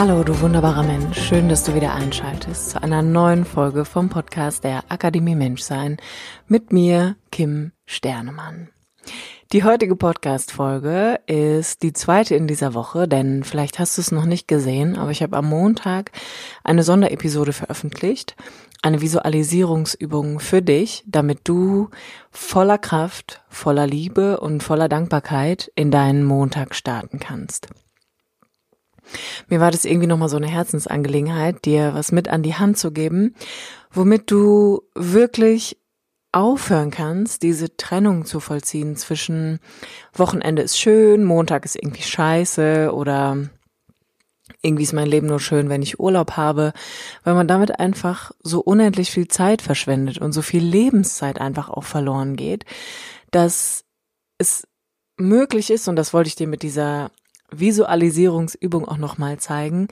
Hallo, 0.00 0.22
du 0.22 0.40
wunderbarer 0.40 0.84
Mensch. 0.84 1.18
Schön, 1.20 1.48
dass 1.48 1.64
du 1.64 1.74
wieder 1.74 1.92
einschaltest 1.92 2.70
zu 2.70 2.80
einer 2.80 3.02
neuen 3.02 3.44
Folge 3.44 3.84
vom 3.84 4.08
Podcast 4.08 4.62
der 4.62 4.84
Akademie 4.90 5.34
Menschsein 5.34 5.96
mit 6.46 6.72
mir, 6.72 7.16
Kim 7.32 7.72
Sternemann. 7.84 8.68
Die 9.50 9.64
heutige 9.64 9.96
Podcast-Folge 9.96 11.18
ist 11.26 11.82
die 11.82 11.92
zweite 11.92 12.36
in 12.36 12.46
dieser 12.46 12.74
Woche, 12.74 13.08
denn 13.08 13.42
vielleicht 13.42 13.80
hast 13.80 13.98
du 13.98 14.02
es 14.02 14.12
noch 14.12 14.24
nicht 14.24 14.46
gesehen, 14.46 14.96
aber 14.96 15.10
ich 15.10 15.20
habe 15.20 15.36
am 15.36 15.48
Montag 15.48 16.12
eine 16.62 16.84
Sonderepisode 16.84 17.52
veröffentlicht, 17.52 18.36
eine 18.82 19.00
Visualisierungsübung 19.00 20.38
für 20.38 20.62
dich, 20.62 21.02
damit 21.08 21.40
du 21.42 21.88
voller 22.30 22.78
Kraft, 22.78 23.42
voller 23.48 23.88
Liebe 23.88 24.38
und 24.38 24.62
voller 24.62 24.88
Dankbarkeit 24.88 25.72
in 25.74 25.90
deinen 25.90 26.22
Montag 26.22 26.76
starten 26.76 27.18
kannst. 27.18 27.66
Mir 29.48 29.60
war 29.60 29.70
das 29.70 29.84
irgendwie 29.84 30.06
nochmal 30.06 30.28
so 30.28 30.36
eine 30.36 30.48
Herzensangelegenheit, 30.48 31.64
dir 31.64 31.94
was 31.94 32.12
mit 32.12 32.28
an 32.28 32.42
die 32.42 32.54
Hand 32.54 32.78
zu 32.78 32.92
geben, 32.92 33.34
womit 33.90 34.30
du 34.30 34.82
wirklich 34.94 35.78
aufhören 36.32 36.90
kannst, 36.90 37.42
diese 37.42 37.76
Trennung 37.76 38.26
zu 38.26 38.40
vollziehen 38.40 38.96
zwischen 38.96 39.60
Wochenende 40.12 40.62
ist 40.62 40.78
schön, 40.78 41.24
Montag 41.24 41.64
ist 41.64 41.76
irgendwie 41.76 42.02
scheiße 42.02 42.92
oder 42.92 43.48
irgendwie 44.62 44.82
ist 44.82 44.92
mein 44.92 45.06
Leben 45.06 45.26
nur 45.26 45.40
schön, 45.40 45.68
wenn 45.68 45.82
ich 45.82 46.00
Urlaub 46.00 46.32
habe, 46.32 46.72
weil 47.24 47.34
man 47.34 47.48
damit 47.48 47.80
einfach 47.80 48.32
so 48.42 48.60
unendlich 48.60 49.10
viel 49.10 49.28
Zeit 49.28 49.62
verschwendet 49.62 50.18
und 50.18 50.32
so 50.32 50.42
viel 50.42 50.62
Lebenszeit 50.62 51.40
einfach 51.40 51.68
auch 51.68 51.84
verloren 51.84 52.36
geht, 52.36 52.64
dass 53.30 53.84
es 54.38 54.66
möglich 55.16 55.70
ist, 55.70 55.88
und 55.88 55.96
das 55.96 56.12
wollte 56.12 56.28
ich 56.28 56.36
dir 56.36 56.46
mit 56.46 56.62
dieser 56.62 57.10
Visualisierungsübung 57.50 58.86
auch 58.86 58.98
nochmal 58.98 59.38
zeigen, 59.38 59.88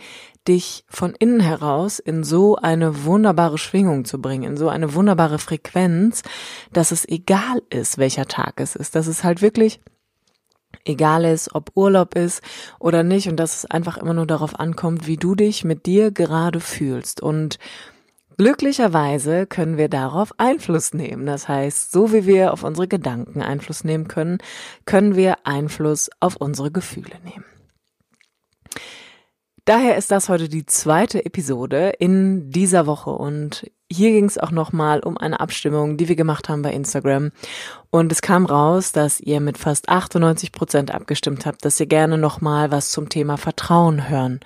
dich 0.46 0.84
von 0.88 1.14
innen 1.18 1.40
heraus 1.40 1.98
in 1.98 2.22
so 2.22 2.56
eine 2.56 3.04
wunderbare 3.04 3.58
Schwingung 3.58 4.04
zu 4.04 4.20
bringen, 4.20 4.44
in 4.44 4.56
so 4.56 4.68
eine 4.68 4.94
wunderbare 4.94 5.38
Frequenz, 5.38 6.22
dass 6.72 6.92
es 6.92 7.08
egal 7.08 7.62
ist, 7.70 7.98
welcher 7.98 8.26
Tag 8.26 8.60
es 8.60 8.76
ist, 8.76 8.94
dass 8.94 9.06
es 9.06 9.24
halt 9.24 9.42
wirklich 9.42 9.80
egal 10.84 11.24
ist, 11.24 11.54
ob 11.54 11.72
Urlaub 11.74 12.14
ist 12.14 12.42
oder 12.78 13.02
nicht 13.02 13.28
und 13.28 13.36
dass 13.36 13.56
es 13.56 13.64
einfach 13.70 13.96
immer 13.96 14.14
nur 14.14 14.26
darauf 14.26 14.58
ankommt, 14.58 15.06
wie 15.06 15.16
du 15.16 15.34
dich 15.34 15.64
mit 15.64 15.86
dir 15.86 16.10
gerade 16.10 16.60
fühlst. 16.60 17.20
Und 17.20 17.58
Glücklicherweise 18.38 19.46
können 19.46 19.78
wir 19.78 19.88
darauf 19.88 20.32
Einfluss 20.38 20.92
nehmen. 20.92 21.24
Das 21.24 21.48
heißt, 21.48 21.90
so 21.90 22.12
wie 22.12 22.26
wir 22.26 22.52
auf 22.52 22.64
unsere 22.64 22.86
Gedanken 22.86 23.40
Einfluss 23.40 23.82
nehmen 23.82 24.08
können, 24.08 24.38
können 24.84 25.16
wir 25.16 25.38
Einfluss 25.44 26.10
auf 26.20 26.36
unsere 26.36 26.70
Gefühle 26.70 27.16
nehmen. 27.24 27.44
Daher 29.64 29.96
ist 29.96 30.10
das 30.10 30.28
heute 30.28 30.48
die 30.48 30.66
zweite 30.66 31.24
Episode 31.24 31.94
in 31.98 32.50
dieser 32.50 32.86
Woche 32.86 33.10
und 33.10 33.68
hier 33.90 34.12
ging 34.12 34.26
es 34.26 34.38
auch 34.38 34.52
nochmal 34.52 35.00
um 35.00 35.16
eine 35.16 35.40
Abstimmung, 35.40 35.96
die 35.96 36.08
wir 36.08 36.14
gemacht 36.14 36.48
haben 36.48 36.62
bei 36.62 36.72
Instagram. 36.72 37.32
Und 37.90 38.12
es 38.12 38.22
kam 38.22 38.46
raus, 38.46 38.92
dass 38.92 39.18
ihr 39.18 39.40
mit 39.40 39.58
fast 39.58 39.88
98 39.88 40.52
Prozent 40.52 40.94
abgestimmt 40.94 41.46
habt, 41.46 41.64
dass 41.64 41.80
ihr 41.80 41.86
gerne 41.86 42.18
nochmal 42.18 42.70
was 42.70 42.90
zum 42.90 43.08
Thema 43.08 43.38
Vertrauen 43.38 44.08
hören 44.08 44.40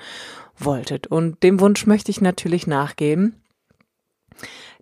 wolltet. 0.56 1.06
Und 1.06 1.42
dem 1.42 1.60
Wunsch 1.60 1.86
möchte 1.86 2.10
ich 2.10 2.20
natürlich 2.20 2.66
nachgeben 2.66 3.34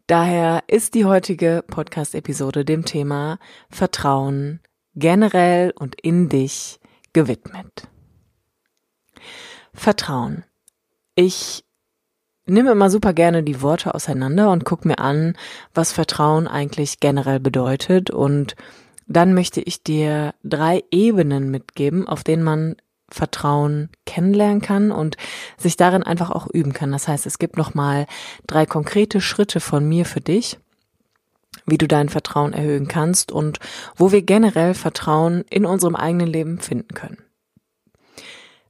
Daher 0.06 0.64
ist 0.68 0.94
die 0.94 1.04
heutige 1.04 1.62
Podcast-Episode 1.66 2.64
dem 2.64 2.84
Thema 2.84 3.38
Vertrauen 3.68 4.60
generell 4.94 5.72
und 5.76 6.00
in 6.00 6.28
dich 6.28 6.80
gewidmet. 7.12 7.88
Vertrauen. 9.74 10.44
Ich 11.14 11.64
nehme 12.46 12.72
immer 12.72 12.90
super 12.90 13.12
gerne 13.12 13.42
die 13.42 13.60
Worte 13.60 13.94
auseinander 13.94 14.50
und 14.50 14.64
gucke 14.64 14.88
mir 14.88 14.98
an, 14.98 15.36
was 15.74 15.92
Vertrauen 15.92 16.48
eigentlich 16.48 17.00
generell 17.00 17.40
bedeutet 17.40 18.10
und 18.10 18.56
dann 19.06 19.32
möchte 19.32 19.60
ich 19.60 19.82
dir 19.82 20.34
drei 20.44 20.84
Ebenen 20.90 21.50
mitgeben, 21.50 22.06
auf 22.06 22.24
denen 22.24 22.42
man 22.42 22.76
Vertrauen 23.10 23.90
kennenlernen 24.06 24.60
kann 24.60 24.92
und 24.92 25.16
sich 25.56 25.76
darin 25.76 26.02
einfach 26.02 26.30
auch 26.30 26.46
üben 26.46 26.72
kann. 26.72 26.92
Das 26.92 27.08
heißt, 27.08 27.26
es 27.26 27.38
gibt 27.38 27.56
nochmal 27.56 28.06
drei 28.46 28.66
konkrete 28.66 29.20
Schritte 29.20 29.60
von 29.60 29.88
mir 29.88 30.04
für 30.04 30.20
dich, 30.20 30.58
wie 31.66 31.78
du 31.78 31.88
dein 31.88 32.08
Vertrauen 32.08 32.52
erhöhen 32.52 32.88
kannst 32.88 33.32
und 33.32 33.58
wo 33.96 34.12
wir 34.12 34.22
generell 34.22 34.74
Vertrauen 34.74 35.44
in 35.50 35.64
unserem 35.64 35.96
eigenen 35.96 36.28
Leben 36.28 36.58
finden 36.60 36.94
können. 36.94 37.18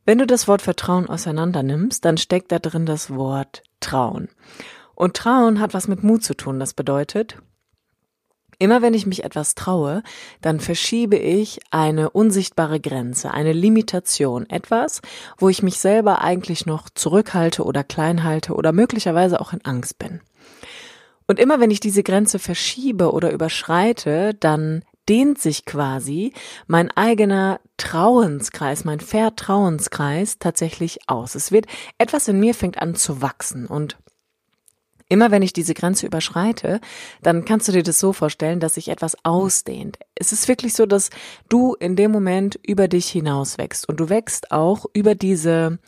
Wenn 0.05 0.19
du 0.19 0.27
das 0.27 0.49
Wort 0.49 0.63
Vertrauen 0.63 1.09
auseinander 1.09 1.63
nimmst, 1.63 2.05
dann 2.05 2.17
steckt 2.17 2.51
da 2.51 2.59
drin 2.59 2.87
das 2.87 3.11
Wort 3.11 3.63
Trauen. 3.81 4.29
Und 4.95 5.17
Trauen 5.17 5.61
hat 5.61 5.75
was 5.75 5.87
mit 5.87 6.03
Mut 6.03 6.25
zu 6.25 6.35
tun. 6.35 6.59
Das 6.59 6.75
bedeutet, 6.75 7.37
Immer 8.61 8.83
wenn 8.83 8.95
ich 8.95 9.07
mich 9.07 9.23
etwas 9.23 9.55
traue, 9.55 10.03
dann 10.41 10.59
verschiebe 10.59 11.17
ich 11.17 11.61
eine 11.71 12.11
unsichtbare 12.11 12.81
Grenze, 12.81 13.31
eine 13.31 13.53
Limitation, 13.53 14.51
etwas, 14.51 15.01
wo 15.37 15.49
ich 15.49 15.63
mich 15.63 15.79
selber 15.79 16.23
eigentlich 16.23 16.67
noch 16.67 16.91
zurückhalte 16.91 17.63
oder 17.63 17.85
klein 17.85 18.25
halte 18.25 18.55
oder 18.55 18.73
möglicherweise 18.73 19.41
auch 19.41 19.53
in 19.53 19.65
Angst 19.65 19.99
bin. 19.99 20.21
Und 21.29 21.39
immer 21.39 21.61
wenn 21.61 21.71
ich 21.71 21.79
diese 21.79 22.03
Grenze 22.03 22.41
verschiebe 22.41 23.13
oder 23.13 23.31
überschreite, 23.31 24.35
dann 24.35 24.83
dehnt 25.09 25.39
sich 25.39 25.65
quasi 25.65 26.33
mein 26.67 26.91
eigener 26.91 27.61
Trauenskreis, 27.77 28.85
mein 28.85 29.01
Vertrauenskreis 29.01 30.39
tatsächlich 30.39 30.99
aus. 31.07 31.35
Es 31.35 31.53
wird 31.53 31.67
etwas 31.97 32.29
in 32.29 32.41
mir 32.41 32.55
fängt 32.55 32.83
an 32.83 32.95
zu 32.95 33.23
wachsen 33.23 33.67
und 33.67 33.99
Immer 35.09 35.31
wenn 35.31 35.43
ich 35.43 35.55
diese 35.55 35.73
Grenze 35.73 36.07
überschreite, 36.07 36.81
dann 37.23 37.47
kannst 37.47 37.67
du 37.67 37.73
dir 37.73 37.83
das 37.83 37.99
so 37.99 38.13
vorstellen, 38.13 38.61
dass 38.61 38.75
sich 38.75 38.89
etwas 38.89 39.17
ausdehnt. 39.25 39.99
Es 40.15 40.33
ist 40.33 40.49
wirklich 40.49 40.75
so, 40.75 40.85
dass 40.85 41.09
du 41.49 41.75
in 41.75 41.97
dem 41.97 42.11
Moment 42.11 42.61
über 42.63 42.89
dich 42.89 43.09
hinaus 43.09 43.57
wächst 43.57 43.89
und 43.89 44.01
du 44.01 44.11
wächst 44.11 44.53
auch 44.53 44.85
über 44.93 45.15
diese 45.15 45.79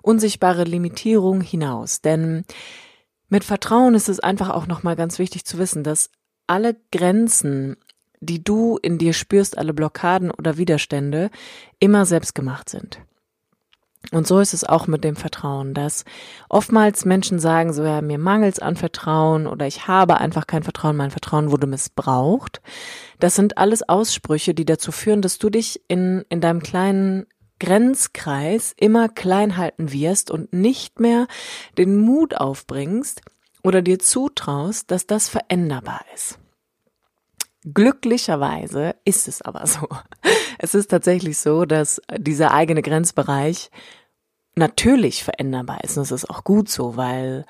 unsichtbare 0.00 0.64
Limitierung 0.64 1.42
hinaus. 1.42 2.00
Denn 2.00 2.44
mit 3.28 3.44
Vertrauen 3.44 3.94
ist 3.94 4.08
es 4.08 4.18
einfach 4.18 4.48
auch 4.48 4.66
nochmal 4.66 4.96
ganz 4.96 5.18
wichtig 5.18 5.44
zu 5.44 5.58
wissen, 5.58 5.84
dass 5.84 6.10
alle 6.46 6.74
Grenzen, 6.90 7.76
die 8.20 8.42
du 8.42 8.78
in 8.80 8.96
dir 8.96 9.12
spürst, 9.12 9.58
alle 9.58 9.74
Blockaden 9.74 10.30
oder 10.30 10.56
Widerstände, 10.56 11.30
immer 11.78 12.06
selbst 12.06 12.34
gemacht 12.34 12.70
sind. 12.70 13.00
Und 14.12 14.26
so 14.26 14.40
ist 14.40 14.54
es 14.54 14.64
auch 14.64 14.86
mit 14.88 15.04
dem 15.04 15.14
Vertrauen, 15.14 15.72
dass 15.72 16.04
oftmals 16.48 17.04
Menschen 17.04 17.38
sagen, 17.38 17.72
so 17.72 17.84
ja, 17.84 18.00
mir 18.00 18.18
mangelt's 18.18 18.58
an 18.58 18.74
Vertrauen 18.74 19.46
oder 19.46 19.66
ich 19.66 19.86
habe 19.86 20.18
einfach 20.18 20.48
kein 20.48 20.64
Vertrauen, 20.64 20.96
mein 20.96 21.12
Vertrauen 21.12 21.52
wurde 21.52 21.68
missbraucht. 21.68 22.60
Das 23.20 23.36
sind 23.36 23.56
alles 23.56 23.88
Aussprüche, 23.88 24.52
die 24.52 24.64
dazu 24.64 24.90
führen, 24.90 25.22
dass 25.22 25.38
du 25.38 25.48
dich 25.48 25.82
in, 25.86 26.24
in 26.28 26.40
deinem 26.40 26.60
kleinen 26.60 27.26
Grenzkreis 27.60 28.74
immer 28.76 29.08
klein 29.08 29.56
halten 29.56 29.92
wirst 29.92 30.32
und 30.32 30.52
nicht 30.52 30.98
mehr 30.98 31.28
den 31.78 31.96
Mut 31.96 32.34
aufbringst 32.34 33.20
oder 33.62 33.82
dir 33.82 34.00
zutraust, 34.00 34.90
dass 34.90 35.06
das 35.06 35.28
veränderbar 35.28 36.00
ist. 36.14 36.39
Glücklicherweise 37.62 38.94
ist 39.04 39.28
es 39.28 39.42
aber 39.42 39.66
so. 39.66 39.88
Es 40.58 40.74
ist 40.74 40.90
tatsächlich 40.90 41.38
so, 41.38 41.64
dass 41.64 42.00
dieser 42.18 42.52
eigene 42.52 42.82
Grenzbereich 42.82 43.70
natürlich 44.54 45.24
veränderbar 45.24 45.84
ist. 45.84 45.96
Und 45.96 46.04
es 46.04 46.12
ist 46.12 46.28
auch 46.30 46.44
gut 46.44 46.68
so, 46.68 46.96
weil 46.96 47.46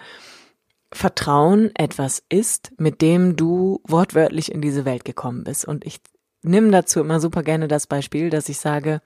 Vertrauen 0.93 1.71
etwas 1.77 2.23
ist, 2.29 2.73
mit 2.79 3.01
dem 3.03 3.37
du 3.37 3.81
wortwörtlich 3.85 4.53
in 4.53 4.61
diese 4.61 4.85
Welt 4.85 5.05
gekommen 5.05 5.45
bist. 5.45 5.65
Und 5.65 5.85
ich 5.85 6.01
nehme 6.43 6.71
dazu 6.71 7.01
immer 7.01 7.21
super 7.21 7.43
gerne 7.43 7.69
das 7.69 7.87
Beispiel, 7.87 8.31
dass 8.31 8.49
ich 8.49 8.59
sage, 8.59 9.01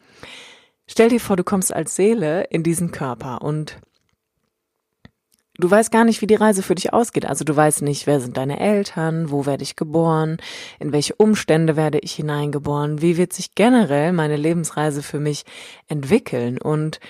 stell 0.86 1.10
dir 1.10 1.20
vor, 1.20 1.36
du 1.36 1.44
kommst 1.44 1.74
als 1.74 1.94
Seele 1.96 2.44
in 2.44 2.62
diesen 2.62 2.90
Körper 2.90 3.42
und 3.42 3.80
du 5.58 5.70
weißt 5.70 5.90
gar 5.90 6.04
nicht, 6.04 6.20
wie 6.22 6.26
die 6.26 6.34
Reise 6.34 6.62
für 6.62 6.74
dich 6.74 6.92
ausgeht. 6.92 7.26
Also 7.26 7.44
du 7.44 7.54
weißt 7.54 7.82
nicht, 7.82 8.06
wer 8.06 8.20
sind 8.20 8.36
deine 8.36 8.60
Eltern, 8.60 9.30
wo 9.30 9.46
werde 9.46 9.62
ich 9.62 9.76
geboren, 9.76 10.38
in 10.78 10.92
welche 10.92 11.14
Umstände 11.14 11.76
werde 11.76 11.98
ich 11.98 12.12
hineingeboren, 12.14 13.00
wie 13.00 13.16
wird 13.16 13.32
sich 13.32 13.54
generell 13.54 14.12
meine 14.12 14.36
Lebensreise 14.36 15.02
für 15.02 15.20
mich 15.20 15.44
entwickeln 15.88 16.60
und 16.60 17.00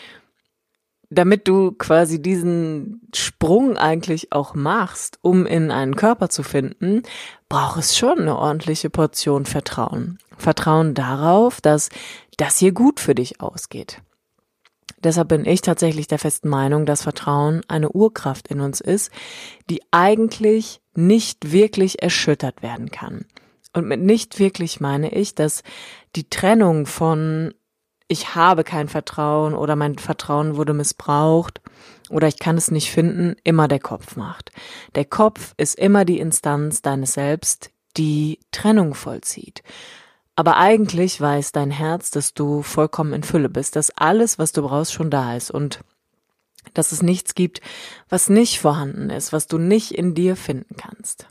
damit 1.11 1.47
du 1.47 1.73
quasi 1.73 2.21
diesen 2.21 3.03
Sprung 3.15 3.77
eigentlich 3.77 4.33
auch 4.33 4.55
machst, 4.55 5.19
um 5.23 5.47
in 5.47 5.71
einen 5.71 5.97
Körper 5.97 6.29
zu 6.29 6.43
finden, 6.43 7.03
braucht 7.49 7.79
es 7.79 7.97
schon 7.97 8.21
eine 8.21 8.37
ordentliche 8.37 8.91
Portion 8.91 9.47
Vertrauen. 9.47 10.19
Vertrauen 10.37 10.95
darauf, 10.95 11.61
dass 11.61 11.91
das 12.37 12.59
hier 12.59 12.73
gut 12.73 12.99
für 12.99 13.15
dich 13.15 13.41
ausgeht. 13.41 14.03
Deshalb 15.05 15.29
bin 15.29 15.45
ich 15.45 15.61
tatsächlich 15.61 16.07
der 16.07 16.19
festen 16.19 16.49
Meinung, 16.49 16.87
dass 16.87 17.03
Vertrauen 17.03 17.61
eine 17.69 17.91
Urkraft 17.91 18.49
in 18.49 18.61
uns 18.61 18.81
ist, 18.81 19.13
die 19.71 19.83
eigentlich 19.91 20.81
nicht 20.95 21.53
wirklich 21.53 22.03
erschüttert 22.03 22.63
werden 22.63 22.91
kann. 22.91 23.27
Und 23.75 23.87
mit 23.87 24.01
nicht 24.01 24.39
wirklich 24.39 24.81
meine 24.81 25.13
ich, 25.13 25.35
dass 25.35 25.63
die 26.17 26.29
Trennung 26.31 26.87
von 26.87 27.53
ich 28.07 28.35
habe 28.35 28.65
kein 28.65 28.89
Vertrauen 28.89 29.55
oder 29.55 29.77
mein 29.77 29.99
Vertrauen 29.99 30.57
wurde 30.57 30.75
missbraucht 30.75 31.61
oder 32.11 32.29
ich 32.29 32.39
kann 32.39 32.57
es 32.57 32.71
nicht 32.71 32.91
finden, 32.91 33.35
immer 33.45 33.67
der 33.67 33.81
Kopf 33.81 34.17
macht. 34.17 34.53
Der 34.95 35.07
Kopf 35.07 35.55
ist 35.57 35.79
immer 35.79 36.05
die 36.05 36.19
Instanz 36.19 36.83
deines 36.83 37.15
Selbst, 37.15 37.71
die 37.97 38.41
Trennung 38.53 38.95
vollzieht. 38.95 39.63
Aber 40.37 40.57
eigentlich 40.57 41.21
weiß 41.21 41.53
dein 41.53 41.71
Herz, 41.71 42.11
dass 42.11 42.35
du 42.35 42.63
vollkommen 42.63 43.13
in 43.13 43.23
Fülle 43.23 43.49
bist, 43.49 43.77
dass 43.77 43.91
alles, 43.91 44.39
was 44.39 44.53
du 44.53 44.63
brauchst, 44.63 44.93
schon 44.93 45.11
da 45.11 45.37
ist 45.37 45.51
und 45.51 45.81
dass 46.73 46.93
es 46.93 47.03
nichts 47.03 47.35
gibt, 47.35 47.61
was 48.09 48.29
nicht 48.29 48.59
vorhanden 48.59 49.11
ist, 49.11 49.33
was 49.33 49.47
du 49.47 49.59
nicht 49.59 49.93
in 49.93 50.15
dir 50.15 50.35
finden 50.35 50.77
kannst. 50.77 51.29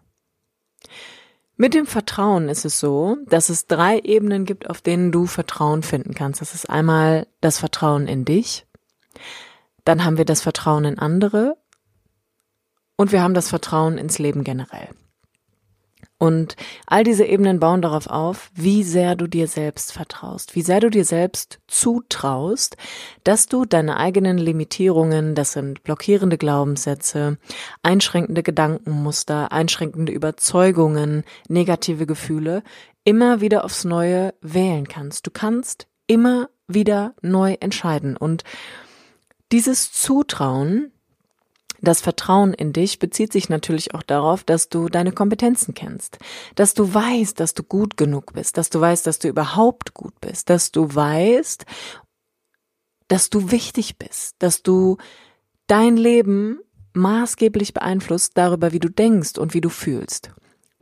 Mit 1.56 1.74
dem 1.74 1.86
Vertrauen 1.86 2.50
ist 2.50 2.66
es 2.66 2.80
so, 2.80 3.18
dass 3.28 3.50
es 3.50 3.68
drei 3.68 4.00
Ebenen 4.00 4.46
gibt, 4.46 4.70
auf 4.70 4.82
denen 4.82 5.12
du 5.12 5.26
Vertrauen 5.26 5.84
finden 5.84 6.14
kannst. 6.14 6.42
Das 6.42 6.56
ist 6.56 6.70
einmal 6.70 7.28
das 7.42 7.60
Vertrauen 7.60 8.08
in 8.08 8.26
dich, 8.26 8.66
dann 9.86 10.06
haben 10.06 10.18
wir 10.18 10.26
das 10.26 10.42
Vertrauen 10.42 10.86
in 10.86 11.00
andere 11.00 11.58
und 12.96 13.12
wir 13.12 13.22
haben 13.22 13.34
das 13.34 13.50
Vertrauen 13.50 13.98
ins 13.98 14.18
Leben 14.18 14.44
generell. 14.44 14.90
Und 16.24 16.56
all 16.88 17.04
diese 17.04 17.26
Ebenen 17.26 17.60
bauen 17.60 17.82
darauf 17.82 18.08
auf, 18.08 18.50
wie 18.56 18.84
sehr 18.84 19.18
du 19.18 19.28
dir 19.28 19.50
selbst 19.50 19.92
vertraust, 19.92 20.56
wie 20.56 20.62
sehr 20.62 20.80
du 20.80 20.90
dir 20.90 21.04
selbst 21.04 21.60
zutraust, 21.68 22.78
dass 23.26 23.48
du 23.48 23.66
deine 23.66 23.98
eigenen 23.98 24.38
Limitierungen, 24.38 25.36
das 25.36 25.52
sind 25.52 25.84
blockierende 25.84 26.38
Glaubenssätze, 26.38 27.40
einschränkende 27.82 28.42
Gedankenmuster, 28.42 29.52
einschränkende 29.52 30.14
Überzeugungen, 30.14 31.26
negative 31.50 32.06
Gefühle, 32.06 32.64
immer 33.04 33.42
wieder 33.42 33.66
aufs 33.66 33.84
Neue 33.84 34.34
wählen 34.40 34.88
kannst. 34.88 35.28
Du 35.28 35.32
kannst 35.32 35.88
immer 36.08 36.48
wieder 36.70 37.16
neu 37.22 37.58
entscheiden. 37.60 38.16
Und 38.16 38.46
dieses 39.52 39.92
Zutrauen, 39.92 40.93
das 41.84 42.02
Vertrauen 42.02 42.54
in 42.54 42.72
dich 42.72 42.98
bezieht 43.00 43.34
sich 43.34 43.50
natürlich 43.50 43.94
auch 43.94 44.04
darauf, 44.04 44.44
dass 44.44 44.70
du 44.70 44.88
deine 44.88 45.12
Kompetenzen 45.12 45.74
kennst, 45.74 46.18
dass 46.56 46.74
du 46.74 46.94
weißt, 46.94 47.40
dass 47.40 47.54
du 47.54 47.64
gut 47.64 47.98
genug 47.98 48.34
bist, 48.34 48.58
dass 48.58 48.70
du 48.70 48.80
weißt, 48.80 49.06
dass 49.06 49.20
du 49.20 49.28
überhaupt 49.28 49.94
gut 49.94 50.14
bist, 50.22 50.50
dass 50.50 50.72
du 50.72 50.94
weißt, 50.96 51.66
dass 53.10 53.30
du 53.30 53.52
wichtig 53.52 53.98
bist, 53.98 54.36
dass 54.40 54.64
du 54.64 54.98
dein 55.68 55.98
Leben 55.98 56.60
maßgeblich 56.94 57.74
beeinflusst 57.74 58.32
darüber, 58.36 58.72
wie 58.72 58.80
du 58.80 58.90
denkst 58.90 59.38
und 59.38 59.54
wie 59.54 59.62
du 59.62 59.70
fühlst. 59.70 60.32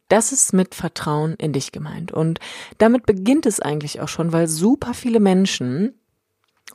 Das 0.08 0.32
ist 0.32 0.54
mit 0.54 0.76
Vertrauen 0.76 1.36
in 1.36 1.54
dich 1.54 1.72
gemeint. 1.72 2.12
Und 2.12 2.40
damit 2.78 3.06
beginnt 3.06 3.46
es 3.46 3.60
eigentlich 3.60 4.02
auch 4.02 4.10
schon, 4.10 4.34
weil 4.34 4.48
super 4.48 4.94
viele 4.94 5.20
Menschen, 5.22 5.96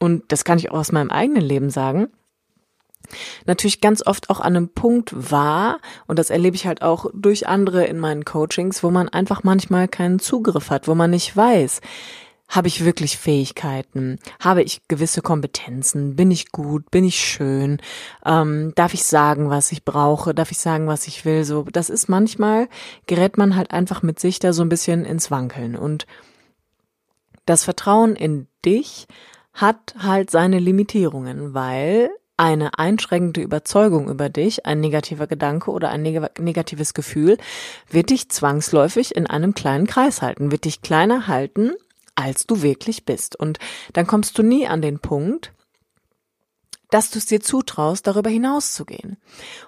und 0.00 0.24
das 0.32 0.44
kann 0.44 0.58
ich 0.58 0.70
auch 0.70 0.78
aus 0.78 0.90
meinem 0.90 1.10
eigenen 1.10 1.42
Leben 1.42 1.70
sagen, 1.70 2.08
natürlich 3.46 3.80
ganz 3.80 4.06
oft 4.06 4.30
auch 4.30 4.40
an 4.40 4.56
einem 4.56 4.68
Punkt 4.68 5.12
war, 5.30 5.80
und 6.06 6.18
das 6.18 6.30
erlebe 6.30 6.56
ich 6.56 6.66
halt 6.66 6.82
auch 6.82 7.06
durch 7.14 7.48
andere 7.48 7.84
in 7.84 7.98
meinen 7.98 8.24
Coachings, 8.24 8.82
wo 8.82 8.90
man 8.90 9.08
einfach 9.08 9.42
manchmal 9.42 9.88
keinen 9.88 10.18
Zugriff 10.18 10.70
hat, 10.70 10.88
wo 10.88 10.94
man 10.94 11.10
nicht 11.10 11.36
weiß, 11.36 11.80
habe 12.48 12.68
ich 12.68 12.84
wirklich 12.84 13.18
Fähigkeiten? 13.18 14.18
Habe 14.40 14.62
ich 14.62 14.86
gewisse 14.86 15.20
Kompetenzen? 15.20 16.14
Bin 16.14 16.30
ich 16.30 16.52
gut? 16.52 16.90
Bin 16.90 17.04
ich 17.04 17.16
schön? 17.16 17.78
Ähm, 18.24 18.72
darf 18.76 18.94
ich 18.94 19.02
sagen, 19.02 19.50
was 19.50 19.72
ich 19.72 19.84
brauche? 19.84 20.32
Darf 20.32 20.52
ich 20.52 20.58
sagen, 20.58 20.86
was 20.86 21.08
ich 21.08 21.24
will? 21.24 21.44
So, 21.44 21.64
das 21.64 21.90
ist 21.90 22.08
manchmal 22.08 22.68
gerät 23.06 23.36
man 23.36 23.56
halt 23.56 23.72
einfach 23.72 24.02
mit 24.02 24.20
sich 24.20 24.38
da 24.38 24.52
so 24.52 24.62
ein 24.62 24.68
bisschen 24.68 25.04
ins 25.04 25.30
Wankeln 25.30 25.76
und 25.76 26.06
das 27.46 27.64
Vertrauen 27.64 28.16
in 28.16 28.48
dich 28.64 29.06
hat 29.52 29.94
halt 29.98 30.30
seine 30.30 30.58
Limitierungen, 30.58 31.54
weil 31.54 32.10
eine 32.36 32.78
einschränkende 32.78 33.40
Überzeugung 33.40 34.08
über 34.10 34.28
dich, 34.28 34.66
ein 34.66 34.80
negativer 34.80 35.26
Gedanke 35.26 35.70
oder 35.70 35.90
ein 35.90 36.02
neg 36.02 36.38
negatives 36.38 36.94
Gefühl 36.94 37.38
wird 37.88 38.10
dich 38.10 38.28
zwangsläufig 38.28 39.14
in 39.16 39.26
einem 39.26 39.54
kleinen 39.54 39.86
Kreis 39.86 40.22
halten, 40.22 40.50
wird 40.50 40.64
dich 40.64 40.82
kleiner 40.82 41.28
halten, 41.28 41.72
als 42.14 42.46
du 42.46 42.62
wirklich 42.62 43.04
bist. 43.04 43.36
Und 43.36 43.58
dann 43.92 44.06
kommst 44.06 44.36
du 44.38 44.42
nie 44.42 44.66
an 44.66 44.82
den 44.82 44.98
Punkt, 44.98 45.52
dass 46.90 47.10
du 47.10 47.18
es 47.18 47.26
dir 47.26 47.40
zutraust, 47.40 48.06
darüber 48.06 48.30
hinauszugehen. 48.30 49.16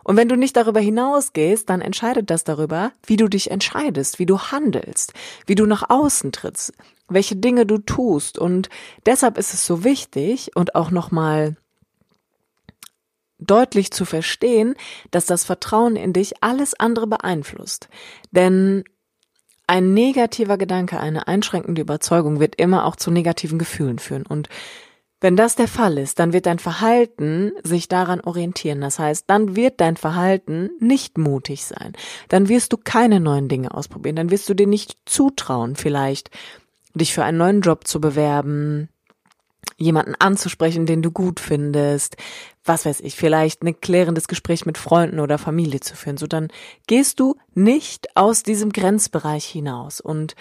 Und 0.04 0.16
wenn 0.16 0.28
du 0.28 0.36
nicht 0.36 0.56
darüber 0.56 0.80
hinausgehst, 0.80 1.68
dann 1.68 1.80
entscheidet 1.80 2.30
das 2.30 2.44
darüber, 2.44 2.92
wie 3.06 3.16
du 3.16 3.28
dich 3.28 3.50
entscheidest, 3.50 4.18
wie 4.18 4.26
du 4.26 4.38
handelst, 4.38 5.14
wie 5.46 5.54
du 5.54 5.66
nach 5.66 5.90
außen 5.90 6.32
trittst, 6.32 6.72
welche 7.08 7.36
Dinge 7.36 7.66
du 7.66 7.78
tust. 7.78 8.38
Und 8.38 8.68
deshalb 9.04 9.36
ist 9.36 9.52
es 9.52 9.66
so 9.66 9.84
wichtig 9.84 10.52
und 10.54 10.74
auch 10.74 10.90
nochmal 10.90 11.56
deutlich 13.38 13.90
zu 13.92 14.04
verstehen, 14.04 14.74
dass 15.10 15.26
das 15.26 15.44
Vertrauen 15.44 15.96
in 15.96 16.12
dich 16.12 16.42
alles 16.42 16.74
andere 16.74 17.06
beeinflusst. 17.06 17.88
Denn 18.30 18.84
ein 19.66 19.92
negativer 19.94 20.56
Gedanke, 20.56 20.98
eine 20.98 21.28
einschränkende 21.28 21.82
Überzeugung 21.82 22.40
wird 22.40 22.56
immer 22.56 22.86
auch 22.86 22.96
zu 22.96 23.10
negativen 23.10 23.58
Gefühlen 23.58 23.98
führen. 23.98 24.24
Und 24.26 24.48
wenn 25.20 25.36
das 25.36 25.56
der 25.56 25.68
Fall 25.68 25.98
ist, 25.98 26.20
dann 26.20 26.32
wird 26.32 26.46
dein 26.46 26.58
Verhalten 26.58 27.52
sich 27.64 27.88
daran 27.88 28.20
orientieren. 28.20 28.80
Das 28.80 28.98
heißt, 28.98 29.24
dann 29.28 29.56
wird 29.56 29.80
dein 29.80 29.96
Verhalten 29.96 30.70
nicht 30.78 31.18
mutig 31.18 31.64
sein. 31.64 31.92
Dann 32.28 32.48
wirst 32.48 32.72
du 32.72 32.76
keine 32.76 33.18
neuen 33.18 33.48
Dinge 33.48 33.74
ausprobieren. 33.74 34.16
Dann 34.16 34.30
wirst 34.30 34.48
du 34.48 34.54
dir 34.54 34.66
nicht 34.66 34.96
zutrauen, 35.06 35.76
vielleicht 35.76 36.30
dich 36.94 37.12
für 37.12 37.24
einen 37.24 37.38
neuen 37.38 37.60
Job 37.60 37.86
zu 37.86 38.00
bewerben, 38.00 38.88
jemanden 39.76 40.14
anzusprechen, 40.14 40.86
den 40.86 41.02
du 41.02 41.10
gut 41.10 41.40
findest, 41.40 42.16
was 42.68 42.84
weiß 42.84 43.00
ich, 43.00 43.16
vielleicht 43.16 43.62
ein 43.62 43.80
klärendes 43.80 44.28
Gespräch 44.28 44.66
mit 44.66 44.78
Freunden 44.78 45.20
oder 45.20 45.38
Familie 45.38 45.80
zu 45.80 45.96
führen. 45.96 46.18
So 46.18 46.26
dann 46.26 46.48
gehst 46.86 47.18
du 47.18 47.36
nicht 47.54 48.16
aus 48.16 48.42
diesem 48.42 48.70
Grenzbereich 48.70 49.44
hinaus 49.44 50.00
und 50.00 50.34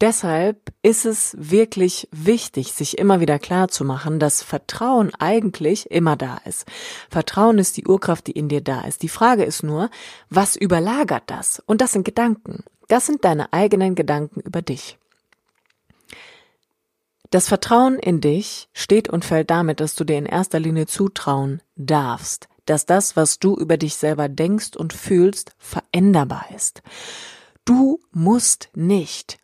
Deshalb 0.00 0.72
ist 0.80 1.04
es 1.04 1.36
wirklich 1.38 2.08
wichtig, 2.10 2.72
sich 2.72 2.96
immer 2.96 3.20
wieder 3.20 3.38
klar 3.38 3.68
zu 3.68 3.84
machen, 3.84 4.18
dass 4.18 4.42
Vertrauen 4.42 5.12
eigentlich 5.18 5.90
immer 5.90 6.16
da 6.16 6.38
ist. 6.46 6.64
Vertrauen 7.10 7.58
ist 7.58 7.76
die 7.76 7.86
Urkraft, 7.86 8.26
die 8.26 8.32
in 8.32 8.48
dir 8.48 8.62
da 8.62 8.80
ist. 8.80 9.02
Die 9.02 9.10
Frage 9.10 9.44
ist 9.44 9.62
nur, 9.62 9.90
was 10.30 10.56
überlagert 10.56 11.24
das? 11.26 11.62
Und 11.66 11.82
das 11.82 11.92
sind 11.92 12.04
Gedanken. 12.04 12.64
Das 12.88 13.04
sind 13.04 13.26
deine 13.26 13.52
eigenen 13.52 13.94
Gedanken 13.94 14.40
über 14.40 14.62
dich. 14.62 14.96
Das 17.30 17.46
Vertrauen 17.46 17.98
in 17.98 18.20
dich 18.20 18.68
steht 18.72 19.08
und 19.08 19.24
fällt 19.24 19.50
damit, 19.50 19.80
dass 19.80 19.94
du 19.94 20.04
dir 20.04 20.18
in 20.18 20.26
erster 20.26 20.58
Linie 20.58 20.86
zutrauen 20.86 21.62
darfst, 21.76 22.48
dass 22.66 22.86
das, 22.86 23.14
was 23.14 23.38
du 23.38 23.54
über 23.54 23.76
dich 23.76 23.94
selber 23.94 24.28
denkst 24.28 24.76
und 24.76 24.92
fühlst, 24.92 25.52
veränderbar 25.56 26.46
ist. 26.54 26.82
Du 27.64 28.00
musst 28.10 28.70
nicht 28.74 29.38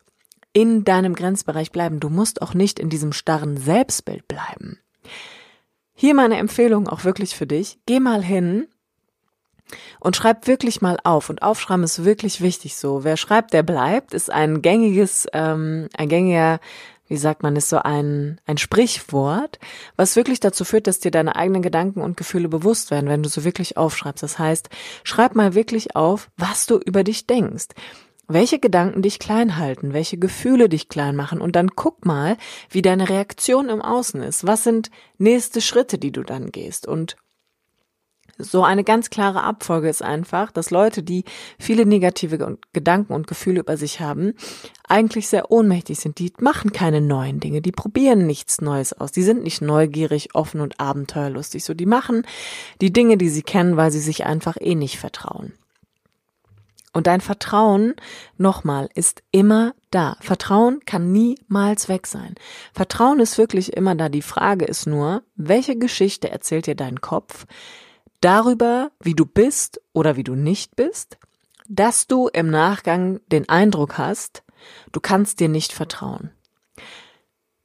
in 0.51 0.83
deinem 0.83 1.13
Grenzbereich 1.13 1.71
bleiben. 1.71 1.99
Du 1.99 2.09
musst 2.09 2.41
auch 2.41 2.53
nicht 2.53 2.79
in 2.79 2.89
diesem 2.89 3.13
starren 3.13 3.57
Selbstbild 3.57 4.27
bleiben. 4.27 4.79
Hier 5.93 6.13
meine 6.13 6.37
Empfehlung 6.37 6.89
auch 6.89 7.05
wirklich 7.05 7.35
für 7.35 7.47
dich. 7.47 7.79
Geh 7.85 7.99
mal 7.99 8.23
hin 8.23 8.67
und 9.99 10.15
schreib 10.15 10.47
wirklich 10.47 10.81
mal 10.81 10.97
auf. 11.03 11.29
Und 11.29 11.41
aufschreiben 11.41 11.83
ist 11.83 12.03
wirklich 12.03 12.41
wichtig 12.41 12.75
so. 12.75 13.03
Wer 13.03 13.17
schreibt, 13.17 13.53
der 13.53 13.63
bleibt, 13.63 14.13
ist 14.13 14.31
ein 14.31 14.61
gängiges, 14.61 15.27
ähm, 15.31 15.87
ein 15.95 16.09
gängiger 16.09 16.59
wie 17.07 17.17
sagt 17.17 17.43
man, 17.43 17.55
ist 17.55 17.69
so 17.69 17.77
ein, 17.77 18.39
ein 18.45 18.57
Sprichwort, 18.57 19.59
was 19.95 20.15
wirklich 20.15 20.39
dazu 20.39 20.65
führt, 20.65 20.87
dass 20.87 20.99
dir 20.99 21.11
deine 21.11 21.35
eigenen 21.35 21.61
Gedanken 21.61 22.01
und 22.01 22.17
Gefühle 22.17 22.49
bewusst 22.49 22.91
werden, 22.91 23.09
wenn 23.09 23.23
du 23.23 23.29
so 23.29 23.43
wirklich 23.43 23.77
aufschreibst. 23.77 24.23
Das 24.23 24.39
heißt, 24.39 24.69
schreib 25.03 25.35
mal 25.35 25.53
wirklich 25.53 25.95
auf, 25.95 26.29
was 26.37 26.65
du 26.65 26.77
über 26.77 27.03
dich 27.03 27.27
denkst. 27.27 27.67
Welche 28.29 28.59
Gedanken 28.59 29.01
dich 29.01 29.19
klein 29.19 29.55
halten, 29.55 29.93
welche 29.93 30.17
Gefühle 30.17 30.67
dich 30.67 30.89
klein 30.89 31.15
machen 31.15 31.39
und 31.39 31.55
dann 31.55 31.69
guck 31.69 32.05
mal, 32.05 32.35
wie 32.69 32.81
deine 32.81 33.07
Reaktion 33.07 33.69
im 33.69 33.81
Außen 33.81 34.21
ist. 34.21 34.45
Was 34.45 34.65
sind 34.65 34.91
nächste 35.17 35.61
Schritte, 35.61 35.97
die 35.97 36.11
du 36.11 36.23
dann 36.23 36.51
gehst 36.51 36.87
und 36.87 37.15
So 38.37 38.63
eine 38.63 38.83
ganz 38.83 39.09
klare 39.09 39.43
Abfolge 39.43 39.89
ist 39.89 40.03
einfach, 40.03 40.51
dass 40.51 40.69
Leute, 40.69 41.03
die 41.03 41.23
viele 41.57 41.85
negative 41.85 42.57
Gedanken 42.73 43.13
und 43.13 43.27
Gefühle 43.27 43.61
über 43.61 43.77
sich 43.77 43.99
haben, 43.99 44.33
eigentlich 44.87 45.27
sehr 45.27 45.51
ohnmächtig 45.51 45.99
sind. 45.99 46.19
Die 46.19 46.31
machen 46.39 46.71
keine 46.71 47.01
neuen 47.01 47.39
Dinge, 47.39 47.61
die 47.61 47.71
probieren 47.71 48.27
nichts 48.27 48.61
Neues 48.61 48.93
aus. 48.93 49.11
Die 49.11 49.23
sind 49.23 49.43
nicht 49.43 49.61
neugierig, 49.61 50.35
offen 50.35 50.61
und 50.61 50.79
abenteuerlustig. 50.79 51.63
So, 51.63 51.73
die 51.73 51.85
machen 51.85 52.25
die 52.81 52.93
Dinge, 52.93 53.17
die 53.17 53.29
sie 53.29 53.43
kennen, 53.43 53.77
weil 53.77 53.91
sie 53.91 53.99
sich 53.99 54.25
einfach 54.25 54.57
eh 54.59 54.75
nicht 54.75 54.99
vertrauen. 54.99 55.53
Und 56.97 57.05
dein 57.05 57.21
Vertrauen, 57.21 57.93
nochmal, 58.37 58.89
ist 58.95 59.21
immer 59.31 59.75
da. 59.91 60.17
Vertrauen 60.19 60.79
kann 60.85 61.11
niemals 61.11 61.89
weg 61.89 62.07
sein. 62.07 62.33
Vertrauen 62.73 63.19
ist 63.19 63.37
wirklich 63.37 63.73
immer 63.73 63.93
da. 63.93 64.09
Die 64.09 64.23
Frage 64.23 64.65
ist 64.65 64.87
nur, 64.87 65.21
welche 65.35 65.77
Geschichte 65.77 66.31
erzählt 66.31 66.65
dir 66.65 66.73
dein 66.73 66.99
Kopf, 66.99 67.45
darüber, 68.21 68.91
wie 68.99 69.13
du 69.13 69.25
bist 69.25 69.81
oder 69.93 70.15
wie 70.15 70.23
du 70.23 70.35
nicht 70.35 70.75
bist, 70.75 71.17
dass 71.67 72.07
du 72.07 72.27
im 72.27 72.49
Nachgang 72.49 73.19
den 73.27 73.49
Eindruck 73.49 73.97
hast, 73.97 74.43
du 74.91 74.99
kannst 74.99 75.39
dir 75.39 75.49
nicht 75.49 75.73
vertrauen. 75.73 76.31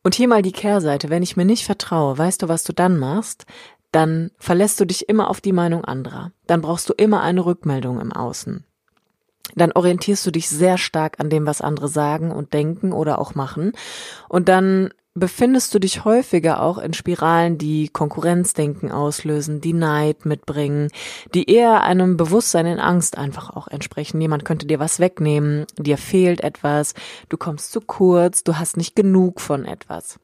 Und 0.02 0.14
hier 0.14 0.28
mal 0.28 0.42
die 0.42 0.52
Kehrseite. 0.52 1.10
Wenn 1.10 1.22
ich 1.22 1.36
mir 1.36 1.44
nicht 1.44 1.64
vertraue, 1.64 2.18
weißt 2.18 2.42
du, 2.42 2.48
was 2.48 2.64
du 2.64 2.72
dann 2.72 2.98
machst? 2.98 3.46
Dann 3.92 4.30
verlässt 4.38 4.80
du 4.80 4.84
dich 4.84 5.08
immer 5.08 5.30
auf 5.30 5.40
die 5.40 5.52
Meinung 5.52 5.84
anderer. 5.84 6.32
Dann 6.46 6.60
brauchst 6.60 6.88
du 6.88 6.94
immer 6.94 7.22
eine 7.22 7.44
Rückmeldung 7.44 8.00
im 8.00 8.12
Außen. 8.12 8.64
Dann 9.54 9.72
orientierst 9.72 10.26
du 10.26 10.30
dich 10.30 10.48
sehr 10.48 10.78
stark 10.78 11.20
an 11.20 11.30
dem, 11.30 11.46
was 11.46 11.60
andere 11.60 11.88
sagen 11.88 12.32
und 12.32 12.52
denken 12.52 12.92
oder 12.92 13.18
auch 13.18 13.34
machen. 13.34 13.72
Und 14.28 14.48
dann 14.48 14.92
befindest 15.14 15.74
du 15.74 15.78
dich 15.78 16.04
häufiger 16.04 16.62
auch 16.62 16.78
in 16.78 16.94
Spiralen, 16.94 17.58
die 17.58 17.88
Konkurrenzdenken 17.88 18.90
auslösen, 18.90 19.60
die 19.60 19.74
Neid 19.74 20.24
mitbringen, 20.24 20.88
die 21.34 21.50
eher 21.50 21.82
einem 21.82 22.16
Bewusstsein 22.16 22.66
in 22.66 22.78
Angst 22.78 23.18
einfach 23.18 23.50
auch 23.50 23.68
entsprechen. 23.68 24.20
Jemand 24.20 24.44
könnte 24.44 24.66
dir 24.66 24.78
was 24.78 25.00
wegnehmen, 25.00 25.66
dir 25.78 25.98
fehlt 25.98 26.40
etwas, 26.40 26.94
du 27.28 27.36
kommst 27.36 27.72
zu 27.72 27.80
kurz, 27.80 28.42
du 28.42 28.58
hast 28.58 28.76
nicht 28.76 28.96
genug 28.96 29.40
von 29.40 29.66
etwas. 29.66 30.18